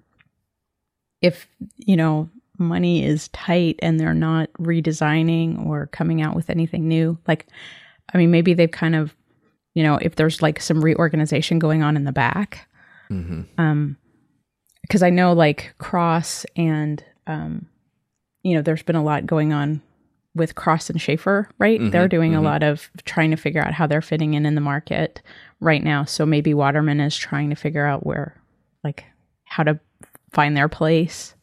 [1.22, 1.48] if
[1.78, 7.20] you know money is tight and they're not redesigning or coming out with anything new.
[7.28, 7.46] Like,
[8.12, 9.16] I mean, maybe they've kind of
[9.76, 12.68] you know, if there's like some reorganization going on in the back.
[13.12, 13.42] mm-hmm.
[13.58, 13.98] Um,
[14.82, 17.68] because I know like Cross and um,
[18.44, 19.82] you know, there's been a lot going on
[20.36, 21.80] with Cross and Sheaffer, right?
[21.80, 22.38] Mhm, they're doing mhm.
[22.38, 25.22] a lot of trying to figure out how they're fitting in in the market
[25.60, 26.04] right now.
[26.04, 28.40] So maybe Waterman is trying to figure out where,
[28.84, 29.06] like,
[29.46, 29.80] how to
[30.32, 31.34] find their place.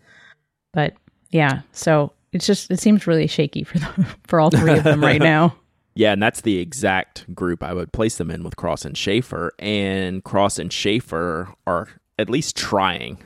[0.73, 0.95] But
[1.31, 5.03] yeah, so it's just it seems really shaky for the, for all three of them
[5.03, 5.57] right now.
[5.95, 9.51] Yeah, and that's the exact group I would place them in with Cross and Sheaffer.
[9.59, 11.89] And Cross and Sheaffer are
[12.19, 13.19] at least trying.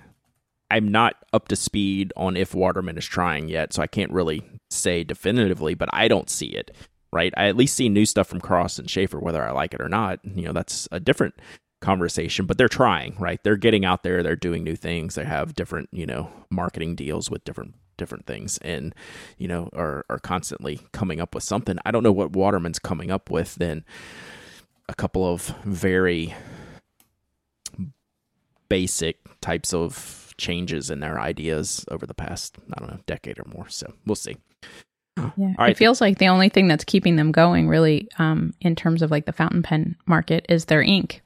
[0.70, 4.42] I'm not up to speed on if Waterman is trying yet, so I can't really
[4.70, 6.74] say definitively, but I don't see it.
[7.12, 7.32] Right?
[7.36, 9.88] I at least see new stuff from Cross and Sheaffer, whether I like it or
[9.88, 10.18] not.
[10.24, 11.34] You know, that's a different
[11.80, 13.42] conversation, but they're trying, right?
[13.42, 17.30] They're getting out there, they're doing new things, they have different, you know, marketing deals
[17.30, 18.94] with different different things and
[19.38, 21.78] you know are are constantly coming up with something.
[21.84, 23.84] I don't know what Waterman's coming up with then
[24.88, 26.34] a couple of very
[28.68, 33.46] basic types of changes in their ideas over the past I don't know decade or
[33.54, 33.68] more.
[33.68, 34.36] So we'll see.
[35.16, 35.70] Yeah, All right.
[35.70, 39.10] it feels like the only thing that's keeping them going, really, um, in terms of
[39.10, 41.22] like the fountain pen market, is their ink.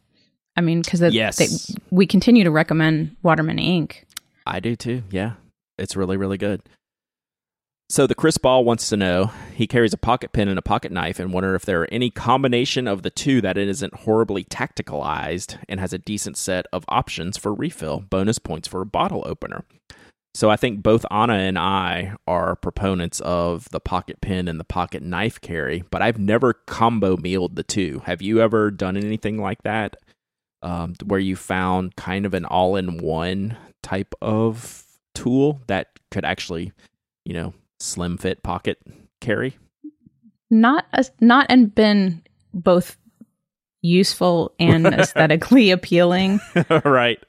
[0.56, 1.74] I mean, because Yes.
[1.90, 4.06] we continue to recommend Waterman ink.
[4.46, 5.02] I do too.
[5.10, 5.32] Yeah.
[5.80, 6.62] It's really, really good.
[7.88, 10.92] So the Chris Ball wants to know he carries a pocket pen and a pocket
[10.92, 15.58] knife and wonder if there are any combination of the two that isn't horribly tacticalized
[15.68, 19.64] and has a decent set of options for refill, bonus points for a bottle opener.
[20.36, 24.64] So I think both Ana and I are proponents of the pocket pen and the
[24.64, 28.02] pocket knife carry, but I've never combo mealed the two.
[28.04, 29.96] Have you ever done anything like that?
[30.62, 34.84] Um, where you found kind of an all-in-one type of
[35.20, 36.72] tool that could actually,
[37.24, 38.78] you know, slim fit pocket
[39.20, 39.56] carry.
[40.50, 42.22] Not a, not and been
[42.54, 42.96] both
[43.82, 46.40] useful and aesthetically appealing.
[46.84, 47.22] right.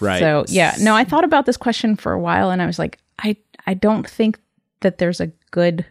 [0.00, 0.20] Right.
[0.20, 2.98] So yeah, no, I thought about this question for a while and I was like,
[3.18, 4.38] I I don't think
[4.80, 5.86] that there's a good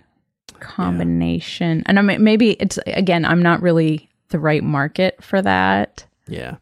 [0.59, 1.83] combination.
[1.87, 6.05] And I mean maybe it's again, I'm not really the right market for that.
[6.27, 6.57] Yeah.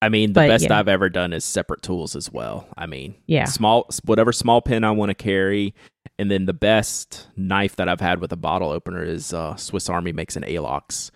[0.00, 0.78] I mean, the But, best yeah.
[0.78, 2.68] I've ever done is separate tools as well.
[2.76, 3.44] I mean, Yeah.
[3.44, 5.74] small whatever small pin I want to carry,
[6.18, 9.88] and then the best knife that I've had with a bottle opener is uh, Swiss
[9.88, 11.10] Army makes an Alox.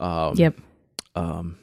[0.00, 0.56] Um, Yep.
[1.14, 1.58] Um,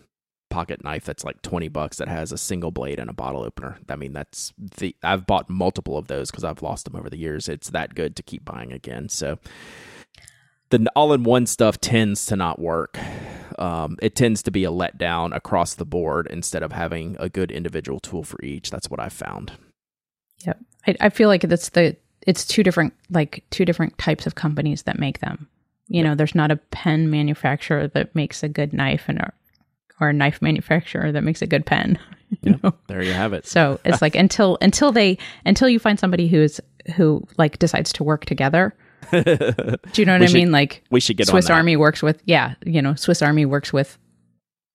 [0.51, 3.77] pocket knife that's like twenty bucks that has a single blade and a bottle opener.
[3.89, 7.17] I mean, that's the I've bought multiple of those because I've lost them over the
[7.17, 7.49] years.
[7.49, 9.09] It's that good to keep buying again.
[9.09, 9.39] So
[10.69, 12.97] the all-in-one stuff tends to not work.
[13.57, 17.51] Um, it tends to be a letdown across the board instead of having a good
[17.51, 18.71] individual tool for each.
[18.71, 19.51] That's what I've found.
[20.45, 20.59] Yep.
[20.87, 24.83] I, I feel like that's the it's two different like two different types of companies
[24.83, 25.47] that make them.
[25.87, 29.33] You know, there's not a pen manufacturer that makes a good knife and a,
[29.99, 31.99] or a knife manufacturer that makes a good pen.
[32.43, 32.75] You know?
[32.85, 33.47] There you have it.
[33.47, 36.61] So it's like until until they until you find somebody who's
[36.95, 38.75] who like decides to work together.
[39.11, 39.17] Do
[39.95, 40.51] you know what We I should mean?
[40.51, 41.49] Like we should get Swiss.
[41.49, 43.97] Army works with yeah, you know, Swiss Army works with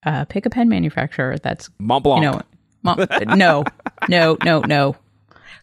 [0.06, 2.22] uh pick a pen manufacturer that's Mont Blanc.
[2.24, 2.40] you know
[2.84, 3.64] mo- no,
[4.08, 4.96] no, no, no.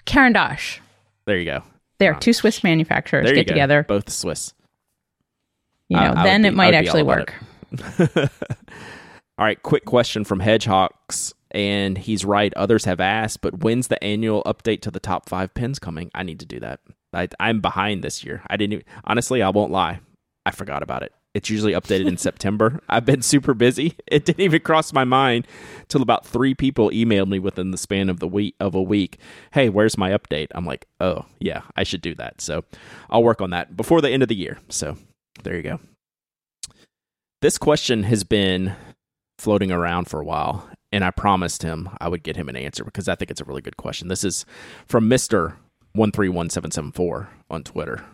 [0.06, 0.82] Caran d'Ache.
[1.26, 1.64] there you go.
[2.00, 3.84] There, two Swiss manufacturers There get together.
[3.88, 4.54] Both Swiss.
[5.88, 7.34] You know, I then be- it might actually work.
[9.38, 12.54] All right, quick question from Hedgehogs, and he's right.
[12.56, 16.12] Others have asked, but when's the annual update to the top five pins coming?
[16.14, 16.80] I need to do that.
[17.14, 18.42] I, I'm behind this year.
[18.48, 19.42] I didn't even, honestly.
[19.42, 20.00] I won't lie.
[20.46, 21.14] I forgot about it.
[21.34, 22.82] It's usually updated in September.
[22.90, 23.96] I've been super busy.
[24.12, 25.48] It didn't even cross my mind
[25.88, 29.20] till about three people emailed me within the span of the week of a week.
[29.54, 30.48] Hey, where's my update?
[30.52, 32.42] I'm like, oh yeah, I should do that.
[32.42, 32.66] So
[33.10, 34.60] I'll work on that before the end of the year.
[34.68, 34.98] So
[35.44, 35.80] there you go.
[37.42, 38.76] This question has been
[39.40, 42.84] floating around for a while, and I promised him I would get him an answer
[42.84, 44.10] because I think it's a really good question.
[44.10, 44.46] This is
[44.88, 45.56] from Mister
[45.94, 48.06] One Three One Seven Seven Four on Twitter.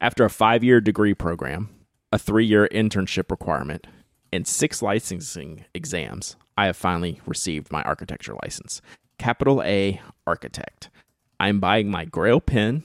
[0.00, 1.68] After a five-year degree program,
[2.10, 3.86] a three-year internship requirement,
[4.32, 8.80] and six licensing exams, I have finally received my architecture license.
[9.18, 10.90] Capital A Architect.
[11.38, 12.84] I'm buying my Grail pen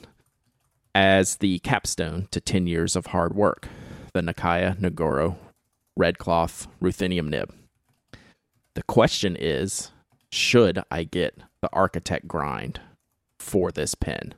[0.93, 3.67] as the capstone to 10 years of hard work.
[4.13, 5.37] The Nakaya Nagoro
[5.95, 7.53] red cloth ruthenium nib.
[8.75, 9.91] The question is
[10.31, 12.79] should I get the architect grind
[13.47, 14.35] for this pen?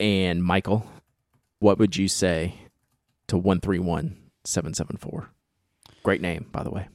[0.00, 0.84] And Michael,
[1.60, 2.54] what would you say
[3.28, 5.30] to 131774?
[6.02, 6.88] Great name, by the way.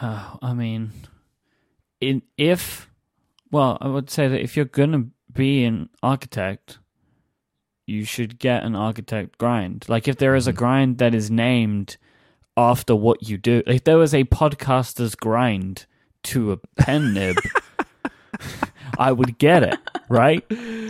[0.00, 0.92] Uh, I mean,
[2.00, 2.88] in if
[3.50, 6.78] well, I would say that if you're gonna be an architect,
[7.86, 9.86] you should get an architect grind.
[9.88, 11.96] Like if there is a grind that is named
[12.56, 15.86] after what you do, if there was a podcaster's grind
[16.24, 17.36] to a pen nib,
[18.98, 19.78] I would get it,
[20.08, 20.44] right?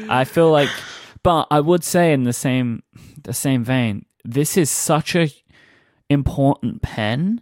[0.09, 0.70] I feel like,
[1.22, 2.82] but I would say in the same
[3.22, 5.30] the same vein, this is such a
[6.09, 7.41] important pen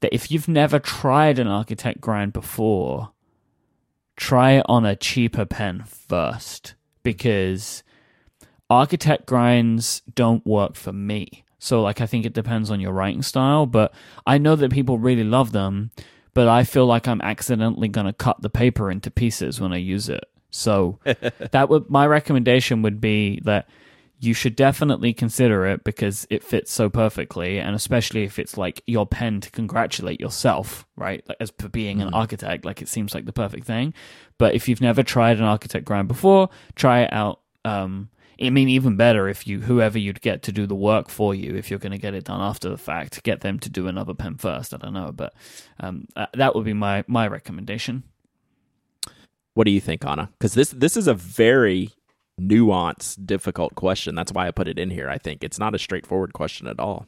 [0.00, 3.10] that if you've never tried an architect grind before,
[4.16, 7.82] try it on a cheaper pen first because
[8.70, 11.44] architect grinds don't work for me.
[11.58, 13.92] So like I think it depends on your writing style, but
[14.26, 15.90] I know that people really love them,
[16.38, 19.78] but I feel like I'm accidentally going to cut the paper into pieces when I
[19.78, 20.22] use it.
[20.50, 21.00] So
[21.50, 23.68] that would my recommendation would be that
[24.20, 28.84] you should definitely consider it because it fits so perfectly and especially if it's like
[28.86, 33.14] your pen to congratulate yourself right like as for being an architect like it seems
[33.14, 33.92] like the perfect thing
[34.38, 38.08] but if you've never tried an architect grind before try it out um
[38.40, 41.56] I mean, even better if you whoever you'd get to do the work for you,
[41.56, 44.14] if you're going to get it done after the fact, get them to do another
[44.14, 44.72] pen first.
[44.72, 45.34] I don't know, but
[45.80, 48.04] um, uh, that would be my my recommendation.
[49.54, 50.30] What do you think, Ana?
[50.38, 51.90] Because this this is a very
[52.40, 54.14] nuanced, difficult question.
[54.14, 55.10] That's why I put it in here.
[55.10, 57.06] I think it's not a straightforward question at all.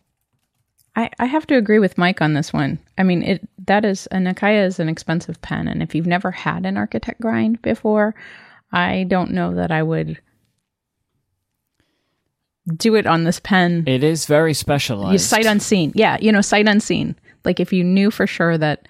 [0.96, 2.80] I, I have to agree with Myke on this one.
[2.98, 6.32] I mean, it that is a Nakaya is an expensive pen, and if you've never
[6.32, 8.16] had an architect grind before,
[8.72, 10.20] I don't know that I would
[12.76, 13.84] do it on this pen.
[13.86, 15.12] It is very specialized.
[15.12, 17.16] You sight unseen, yeah, you know, sight unseen.
[17.44, 18.86] Like if you knew for sure that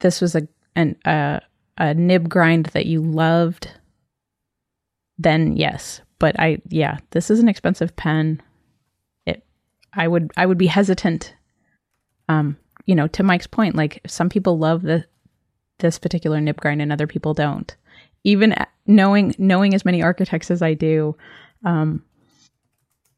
[0.00, 1.40] this was a an uh,
[1.78, 3.68] a nib grind that you loved,
[5.18, 6.00] then yes.
[6.18, 8.40] But I, yeah, this is an expensive pen.
[9.26, 9.44] It,
[9.92, 11.34] I would, I would be hesitant.
[12.28, 12.56] Um,
[12.86, 15.04] you know, to Myke's point, like some people love the
[15.80, 17.76] this particular nib grind and other people don't.
[18.24, 18.54] even
[18.86, 21.16] knowing knowing as many architects as I do,
[21.64, 22.02] um,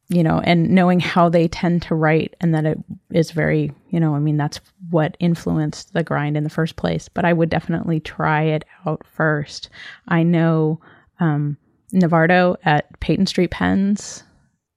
[0.09, 2.77] you know, and knowing how they tend to write, and that it
[3.11, 7.09] is very, you know, I mean, that's what influenced the grind in the first place.
[7.09, 9.69] But I would definitely try it out first.
[10.07, 10.79] I know
[11.19, 11.57] um,
[11.93, 14.23] Navardo at Peyton Street Pens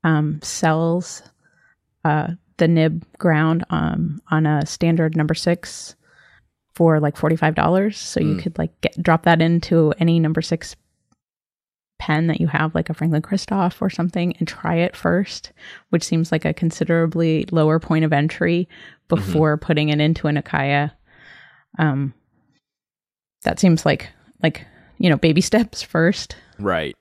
[0.02, 1.22] um, sells
[2.04, 5.94] uh, the nib ground um, on a standard number six
[6.74, 7.98] for like forty five dollars.
[7.98, 8.42] So you Mm.
[8.42, 10.74] could like get drop that into any number six
[12.00, 15.52] pen that you have, like a Franklin Christoph or something, and try it first,
[15.90, 18.68] which seems like a considerably lower point of entry
[19.08, 20.92] before putting it into a Nakaya.
[21.78, 22.14] Um,
[23.44, 24.08] that seems like
[24.42, 24.66] like
[24.98, 26.36] you know baby steps first.
[26.58, 26.96] Right.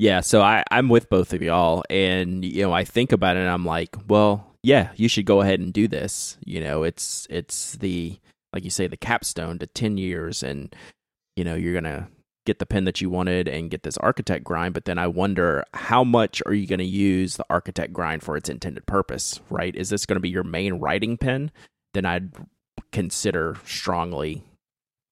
[0.00, 3.40] Yeah, so I, I'm with both of y'all and you know, I think about it
[3.40, 6.36] and I'm like, well, yeah, you should go ahead and do this.
[6.44, 8.18] You know, it's it's the
[8.52, 10.74] like you say, the capstone to ten years and
[11.36, 12.08] you know, you're gonna
[12.48, 15.64] get the pen that you wanted and get this architect grind, but then I wonder
[15.74, 19.74] how much are you gonna use the architect grind for its intended purpose, right?
[19.76, 21.52] Is this gonna be your main writing pen?
[21.94, 22.32] Then I'd
[22.92, 24.42] consider strongly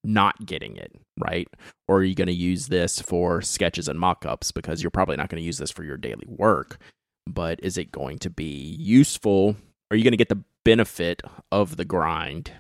[0.05, 1.49] not getting it, right?
[1.89, 5.29] Or are you going to use this for sketches and mock-ups because you're probably not
[5.29, 6.79] going to use this for your daily work,
[7.27, 9.57] but is it going to be useful?
[9.91, 12.53] Are you going to get the benefit of the grind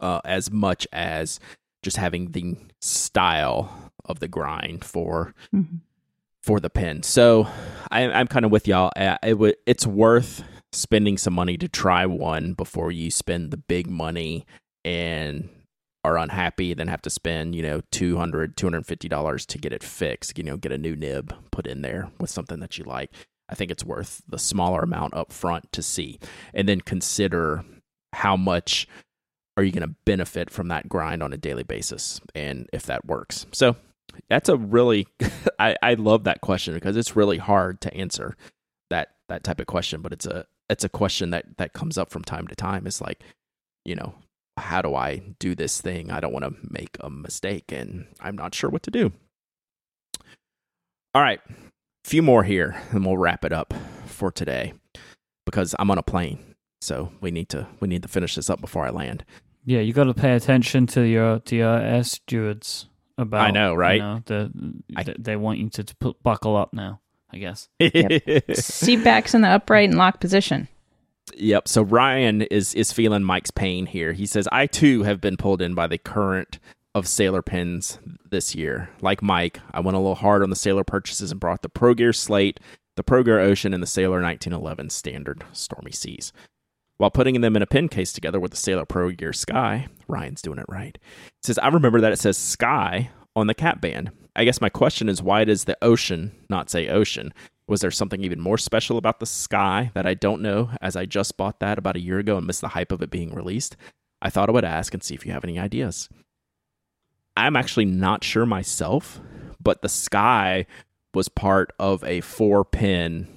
[0.00, 1.40] uh, as much as
[1.86, 5.80] just having the style of the grind for Mhm.
[6.42, 7.02] for the pen?
[7.02, 7.46] So
[7.90, 8.90] I, I'm kind of with y'all.
[8.96, 13.56] Uh, It w- it's worth spending some money to try one before you spend the
[13.56, 14.44] big money
[14.84, 15.48] and
[16.04, 20.36] are unhappy then have to spend you know 200 250 dollars to get it fixed
[20.38, 23.10] you know get a new nib put in there with something that you like
[23.48, 26.20] i think it's worth the smaller amount up front to see
[26.54, 27.64] and then consider
[28.12, 28.86] how much
[29.56, 33.04] are you going to benefit from that grind on a daily basis and if that
[33.06, 33.76] works so
[34.28, 35.06] that's a really
[35.58, 38.36] I, I love that question because it's really hard to answer
[38.90, 42.10] that that type of question but it's a it's a question that that comes up
[42.10, 43.22] from time to time it's like
[43.84, 44.14] you know
[44.56, 46.10] how do I do this thing?
[46.10, 49.12] I don't want to make a mistake and I'm not sure what to do.
[51.14, 53.74] All right, a few more here and we'll wrap it up
[54.06, 54.74] for today
[55.44, 56.54] because I'm on a plane.
[56.80, 59.24] So we need to we need to finish this up before I land.
[59.66, 62.86] Yeah, you got to pay attention to your to your air stewards
[63.18, 63.40] about.
[63.42, 63.96] I know, right?
[63.96, 64.52] You know, the,
[64.96, 67.00] I- they want you to, to put, buckle up now.
[67.32, 67.68] I guess.
[68.54, 70.68] Seat backs in the upright and lock position.
[71.36, 71.66] Yep.
[71.66, 74.12] So Ryan is is feeling Myke's pain here.
[74.12, 76.60] He says, "I too have been pulled in by the current
[76.94, 77.98] of Sailor pins
[78.30, 78.88] this year.
[79.02, 81.92] Like Mike, I went a little hard on the Sailor purchases and brought the Pro
[81.92, 82.58] Gear Slate,
[82.94, 86.32] the Pro Gear Ocean, and the Sailor 1911 Standard Stormy Seas.
[86.98, 90.40] While putting them in a pin case together with the Sailor Pro Gear Sky, Ryan's
[90.40, 90.96] doing it right.
[91.02, 94.10] He says, I remember that it says Sky on the cap band.
[94.34, 97.34] I guess my question is, why does the Ocean not say Ocean?
[97.68, 101.04] Was there something even more special about the Sky that I don't know, as I
[101.04, 103.76] just bought that about a year ago and missed the hype of it being released?
[104.22, 106.08] I thought I would ask and see if you have any ideas.
[107.36, 109.20] I'm actually not sure myself,
[109.60, 110.66] but the Sky
[111.12, 113.35] was part of a four pin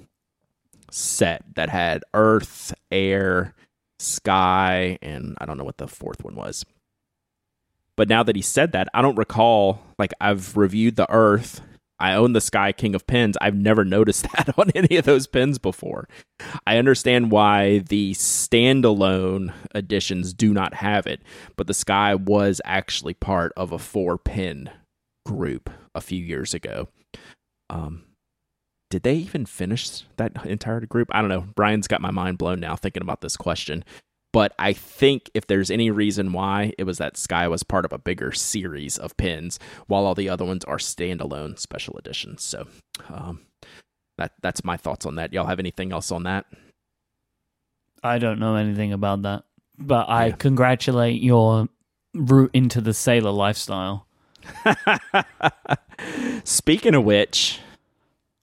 [0.92, 3.54] set that had Earth, Air,
[4.00, 6.66] Sky, and I don't know what the fourth one was.
[7.96, 9.82] But now that he said that, I don't recall.
[9.98, 11.62] Like, I've reviewed the Earth.
[12.00, 13.38] I own the Sky King of Pins.
[13.42, 16.08] I've never noticed that on any of those pins before.
[16.66, 21.22] I understand why the standalone editions do not have it,
[21.58, 24.70] but the Sky was actually part of a four pin
[25.26, 26.88] group a few years ago.
[27.70, 28.04] Um,
[28.90, 31.10] did they even finish that entire group?
[31.12, 31.46] I don't know.
[31.56, 33.84] Brian's got my mind blown now thinking about this question.
[34.32, 37.92] But I think if there's any reason why, it was that Sky was part of
[37.94, 42.44] a bigger series of pins, while all the other ones are standalone special editions.
[42.44, 42.68] So
[43.10, 43.42] um,
[44.20, 45.34] that that's my thoughts on that.
[45.34, 46.46] Y'all have anything else on that?
[48.04, 49.46] I don't know anything about that,
[49.80, 50.36] but I Yeah.
[50.36, 51.68] congratulate your
[52.14, 54.06] route into the sailor lifestyle.
[56.44, 57.60] Speaking of which,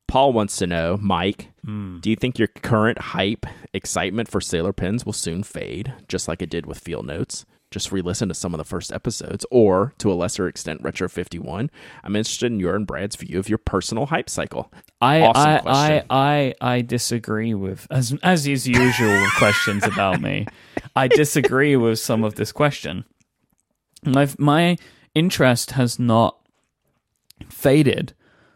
[0.09, 1.99] Paul wants to know, Myke, Hmm.
[1.99, 6.41] do you think your current hype, excitement for Sailor Pins will soon fade, just like
[6.41, 7.45] it did with Field Notes?
[7.73, 11.09] Just re listen to some of the first episodes, or to a lesser extent, Retro
[11.09, 11.69] 51.
[12.05, 14.73] I'm interested in your and Brad's view of your personal hype cycle.
[15.01, 16.07] I, Awesome I, I, question.
[16.09, 20.47] I, I disagree with as as is usual with questions about me.
[20.95, 23.05] I disagree with some of this question.
[24.05, 24.77] My my
[25.17, 26.39] interest has not
[27.49, 28.15] faded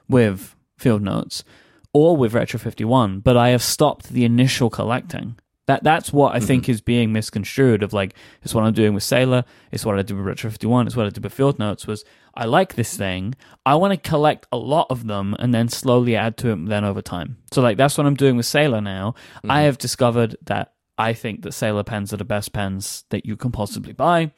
[0.08, 1.44] with field notes
[1.92, 5.36] or with Retro 51, but I have stopped the initial collecting.
[5.66, 6.46] That that's what I mm-hmm.
[6.46, 7.82] think is being misconstrued.
[7.82, 9.44] Of like, it's what I'm doing with Sailor.
[9.70, 10.86] It's what I did with Retro 51.
[10.86, 11.86] It's what I did with Field Notes.
[11.86, 12.04] Was
[12.34, 13.34] I like this thing?
[13.64, 16.84] I want to collect a lot of them and then slowly add to it then
[16.84, 17.38] over time.
[17.52, 19.14] So like that's what I'm doing with Sailor now.
[19.44, 19.66] I mm-hmm.
[19.66, 23.52] have discovered that I think that Sailor pens are the best pens that you can
[23.52, 24.32] possibly buy.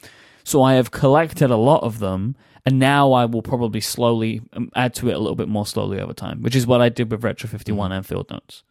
[0.45, 4.70] So I have collected a lot of them, and now I will probably slowly um,
[4.74, 7.11] add to it a little bit more slowly over time, which is what I did
[7.11, 8.62] with Retro 51 and Field Notes.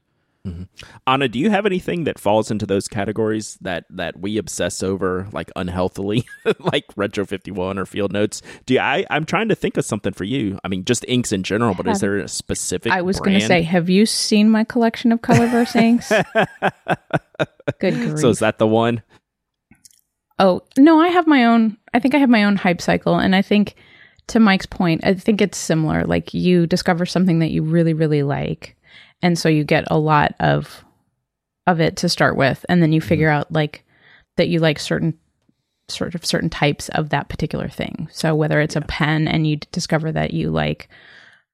[1.06, 5.28] Ana, do you have anything that falls into those categories that that we obsess over
[5.32, 6.26] like unhealthily,
[6.60, 8.42] like Retro 51 or Field Notes?
[8.66, 10.60] Do you, I I'm trying to think of something for you.
[10.64, 13.46] I mean, just inks in general, but is there a specific I was going to
[13.46, 16.12] say, have you seen my collection of Colorverse inks?
[17.80, 18.20] Good grief.
[18.20, 19.04] So is that the one?
[20.42, 21.78] Oh, no, I have my own.
[21.94, 23.18] I think I have my own hype cycle.
[23.18, 23.76] And I think,
[24.28, 26.06] to Myke's point, I think it's similar.
[26.06, 28.78] Like you discover something that you really, really like.
[29.22, 30.84] And so you get a lot of
[31.68, 32.66] of it to start with.
[32.70, 33.84] And then you figure out like
[34.38, 35.18] that you like certain
[35.90, 38.08] sort of certain types of that particular thing.
[38.12, 40.90] So whether it's a pen and you discover that you like,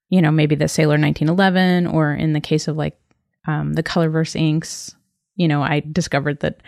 [0.09, 2.97] you know, maybe the Sailor 1911, or in the case of like
[3.47, 4.95] um, the Colorverse inks,
[5.35, 6.61] you know, I discovered that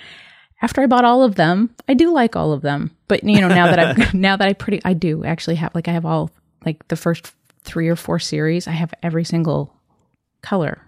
[0.62, 2.96] after I bought all of them, I do like all of them.
[3.08, 5.88] But you know, now that I've now that I pretty I do actually have like
[5.88, 6.32] I have all
[6.66, 9.74] like the first three or four series, I have every single
[10.42, 10.82] color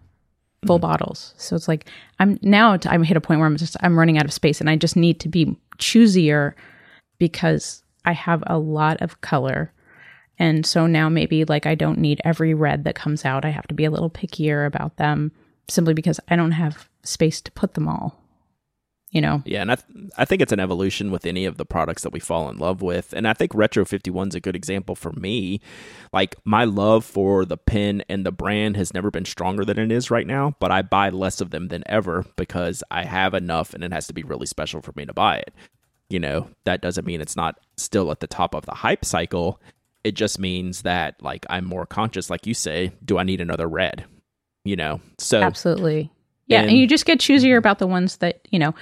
[0.66, 0.88] full mm-hmm.
[0.88, 1.34] bottles.
[1.38, 1.88] So it's like
[2.20, 4.60] I'm now t- I'm hit a point where I'm just I'm running out of space
[4.60, 6.54] and I just need to be choosier
[7.18, 9.72] because I have a lot of color.
[10.38, 13.46] And so now maybe like I don't need every red that comes out.
[13.46, 15.32] I have to be a little pickier about them
[15.70, 18.21] simply because I don't have space to put them all.
[19.12, 19.44] You know.
[19.46, 22.14] Yeah, and I, th- I think it's an evolution with any of the products that
[22.14, 23.12] we fall in love with.
[23.12, 25.60] And I think Retro 51 is a good example for me.
[26.14, 29.92] Like, my love for the pen and the brand has never been stronger than it
[29.92, 33.74] is right now, but I buy less of them than ever because I have enough
[33.74, 35.54] and it has to be really special for me to buy it.
[36.10, 39.62] You know, that doesn't mean it's not still at the top of the hype cycle.
[40.06, 43.68] It just means that, like, I'm more conscious, like you say, do I need another
[43.68, 44.06] red?
[44.64, 46.12] You know, so Absolutely.
[46.52, 48.74] Yeah, and, And- you just get choosier about the ones that, you know,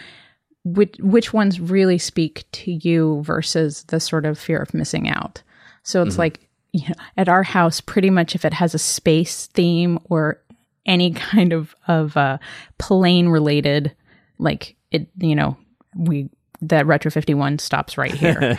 [0.65, 5.41] which which ones really speak to you versus the sort of fear of missing out.
[5.84, 9.47] So it's like, you know, at our house pretty much if it has a space
[9.47, 10.41] theme or
[10.86, 12.38] any kind of of uh
[12.78, 13.95] plane related
[14.38, 15.57] like it, you know,
[15.95, 16.30] we
[16.61, 18.57] that Retro 51 stops right here.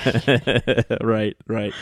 [1.03, 1.75] right, right.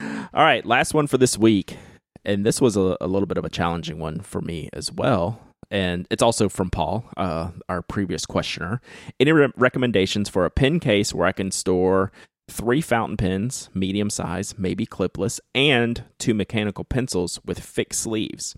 [0.00, 1.76] All right, last one for this week.
[2.24, 5.40] And this was a, a little bit of a challenging one for me as well.
[5.70, 8.80] And it's also from Paul, uh, our previous questioner.
[9.20, 12.10] Any re- recommendations for a pen case where I can store
[12.50, 18.54] three fountain pens, medium size, maybe clipless, and two mechanical pencils with fixed sleeves?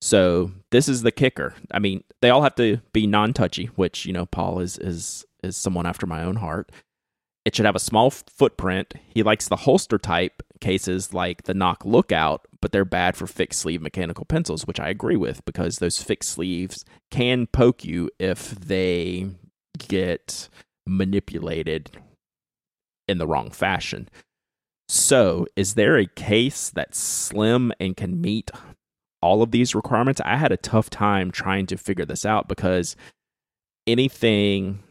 [0.00, 1.54] So this is the kicker.
[1.72, 5.56] I mean, they all have to be non-touchy, which you know Paul is is is
[5.56, 6.70] someone after my own heart.
[7.48, 8.92] It should have a small footprint.
[9.08, 13.60] He likes the holster type cases like the Nock Lookout, but they're bad for fixed
[13.60, 18.50] sleeve mechanical pencils, which I agree with because those fixed sleeves can poke you if
[18.50, 19.30] they
[19.78, 20.50] get
[20.86, 21.90] manipulated
[23.08, 24.10] in the wrong fashion.
[24.90, 28.50] So, is there a case that's slim and can meet
[29.22, 30.20] all of these requirements?
[30.22, 32.94] I had a tough time trying to figure this out because
[33.86, 34.82] anything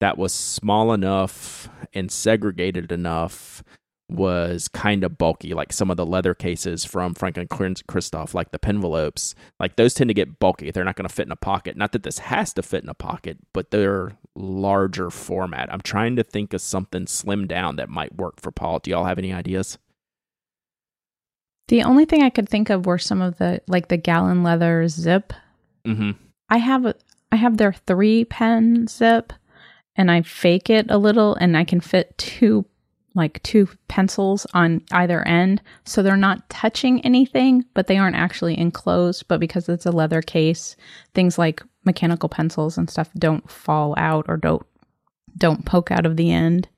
[0.00, 3.62] that was small enough and segregated enough
[4.08, 8.50] was kind of bulky like some of the leather cases from franklin Clarence christoph like
[8.50, 10.72] the penvelopes like those tend to get bulky.
[10.72, 11.76] They're not going to fit in a pocket.
[11.76, 15.72] Not that this has to fit in a pocket but they're larger format.
[15.72, 18.80] I'm trying to think of something slimmed down that might work for paul.
[18.80, 19.78] Do y'all have any ideas?
[21.70, 24.88] The only thing I could think of were some of the like the Galen leather
[24.88, 25.32] zip.
[25.86, 26.10] Mm-hmm.
[26.48, 26.96] I have a,
[27.30, 29.32] I have their three pen zip,
[29.96, 32.64] and I fake it a little, and I can fit two
[33.14, 38.56] like two pencils on either end, so they're not touching anything, but they aren't actually
[38.58, 39.26] enclosed.
[39.28, 40.76] But because it's a leather case,
[41.14, 44.64] things like mechanical pencils and stuff don't fall out or don't
[45.36, 46.68] don't poke out of the end.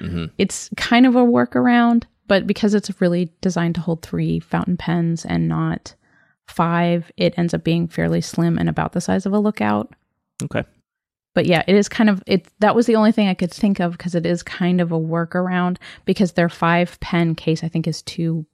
[0.00, 4.76] mm-hmm It's kind of a workaround, but because it's really designed to hold three fountain
[4.76, 5.94] pens and not
[6.46, 9.94] five, it ends up being fairly slim and about the size of a lookout.
[10.42, 10.64] okay
[11.34, 12.46] But yeah, it is kind of it.
[12.60, 14.98] That was the only thing I could think of because it is kind of a
[14.98, 18.46] workaround because their five pen case I think is too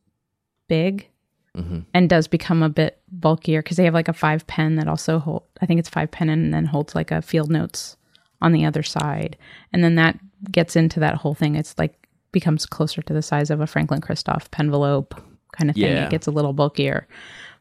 [0.69, 1.09] big
[1.57, 4.89] mm-hmm and does become a bit bulkier because they have like a five pen that
[4.89, 5.45] also hold.
[5.61, 7.97] I think it's five pen and then holds like a field notes
[8.41, 9.37] on the other side,
[9.73, 10.19] and then that
[10.51, 11.57] gets into that whole thing.
[11.57, 11.95] It's like
[12.33, 15.21] becomes closer to the size of a Franklin Christoph penvelope
[15.53, 15.85] kind of thing.
[15.85, 16.07] Yeah.
[16.07, 17.07] It gets a little bulkier,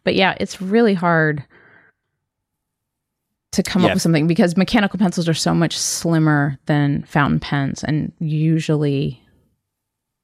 [0.03, 1.43] but yeah, it's really hard.
[3.51, 7.84] To come up with something because mechanical pencils are so much slimmer than fountain pens.
[7.84, 9.21] And usually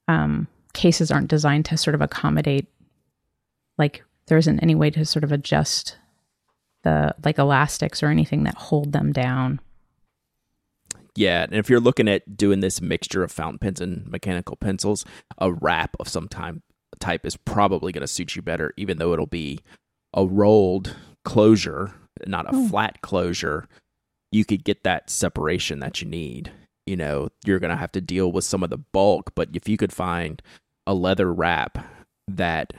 [0.08, 2.68] um, cases aren't designed to sort of accommodate
[3.78, 5.98] like there isn't any way to sort of adjust
[6.84, 9.60] the like elastics or anything that hold them down.
[11.16, 15.06] Yeah, and if you're looking at doing this mixture of fountain pens and mechanical pencils,
[15.38, 16.62] a wrap of some time
[17.00, 19.60] type is probably going to suit you better, even though it'll be
[20.14, 21.94] a rolled closure,
[22.28, 22.68] not a Oh.
[22.68, 23.68] flat closure.
[24.32, 26.52] You could get that separation that you need.
[26.86, 29.68] You know, you're going to have to deal with some of the bulk, but if
[29.68, 30.42] you could find
[30.86, 31.78] a leather wrap
[32.28, 32.74] that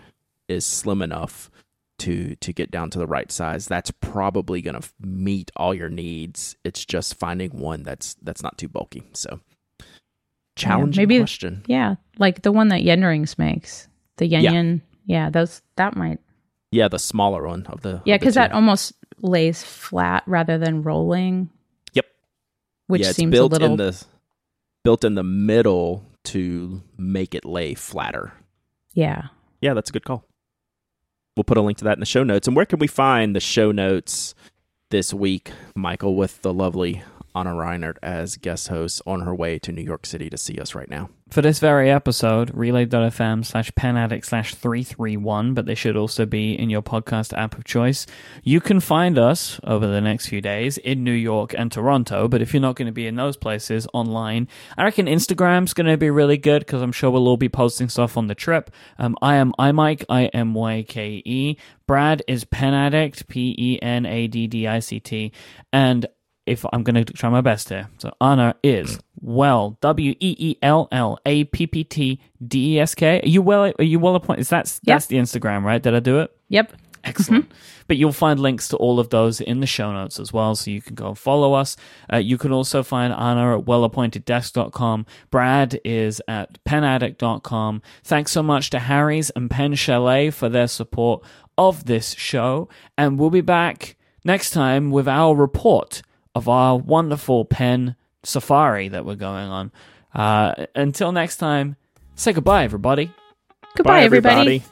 [0.48, 1.50] is slim enough
[1.98, 5.88] to to get down to the right size that's probably going to meet all your
[5.88, 9.40] needs it's just finding one that's that's not too bulky so
[10.56, 13.88] challenging maybe- question yeah like the one that Yenrings makes
[14.18, 14.52] the yen Yeah.
[14.52, 16.18] yen yeah those that might
[16.70, 21.50] yeah the smaller one of the yeah because that almost lays flat rather than rolling.
[21.94, 22.06] Yep.
[22.86, 24.04] which yeah, seems built a little in the
[24.84, 28.32] built in the middle to make it lay flatter.
[28.94, 29.28] Yeah.
[29.60, 30.24] Yeah that's a good call.
[31.36, 32.46] We'll put a link to that in the show notes.
[32.46, 34.34] And where can we find the show notes
[34.90, 37.02] this week michael with the lovely
[37.34, 40.74] ana reinert as guest host on her way to new york city to see us
[40.74, 46.24] right now For this very episode, relay.fm slash penaddict slash 331, but they should also
[46.24, 48.06] be in your podcast app of choice.
[48.44, 52.42] You can find us over the next few days in New York and Toronto, but
[52.42, 54.46] if you're not going to be in those places online,
[54.78, 57.88] I reckon Instagram's going to be really good because I'm sure we'll all be posting
[57.88, 58.70] stuff on the trip.
[58.96, 61.56] Um, I am iMyke, I M Y K E.
[61.88, 65.32] Brad is Penaddict, P E N A D D I C T.
[65.72, 66.06] And
[66.46, 67.88] if I'm going to try my best here.
[67.98, 72.80] So Ana is well W E E L L A P P T D E
[72.80, 73.20] S K.
[73.22, 73.72] Are you well?
[73.78, 74.40] Are you well appointed?
[74.42, 74.94] Is that's Yeah.
[74.94, 75.82] that's the Instagram, right?
[75.82, 76.30] Did I do it?
[76.48, 76.72] yep
[77.04, 77.50] Excellent.
[77.86, 80.72] But you'll find links to all of those in the show notes as well, so
[80.72, 81.76] you can go and follow us.
[82.12, 85.06] Uh, you can also find Ana at wellappointeddesk.com.
[85.30, 87.82] Brad is at penaddict.com.
[88.02, 91.22] Thanks so much to Harry's and Pen Chalet for their support
[91.56, 92.68] of this show.
[92.98, 96.02] And we'll be back next time with our report
[96.34, 97.94] of our wonderful pen
[98.26, 99.72] safari that we're going on.
[100.14, 101.76] Uh, until next time,
[102.14, 103.12] say goodbye, everybody.
[103.76, 104.62] goodbye everybody.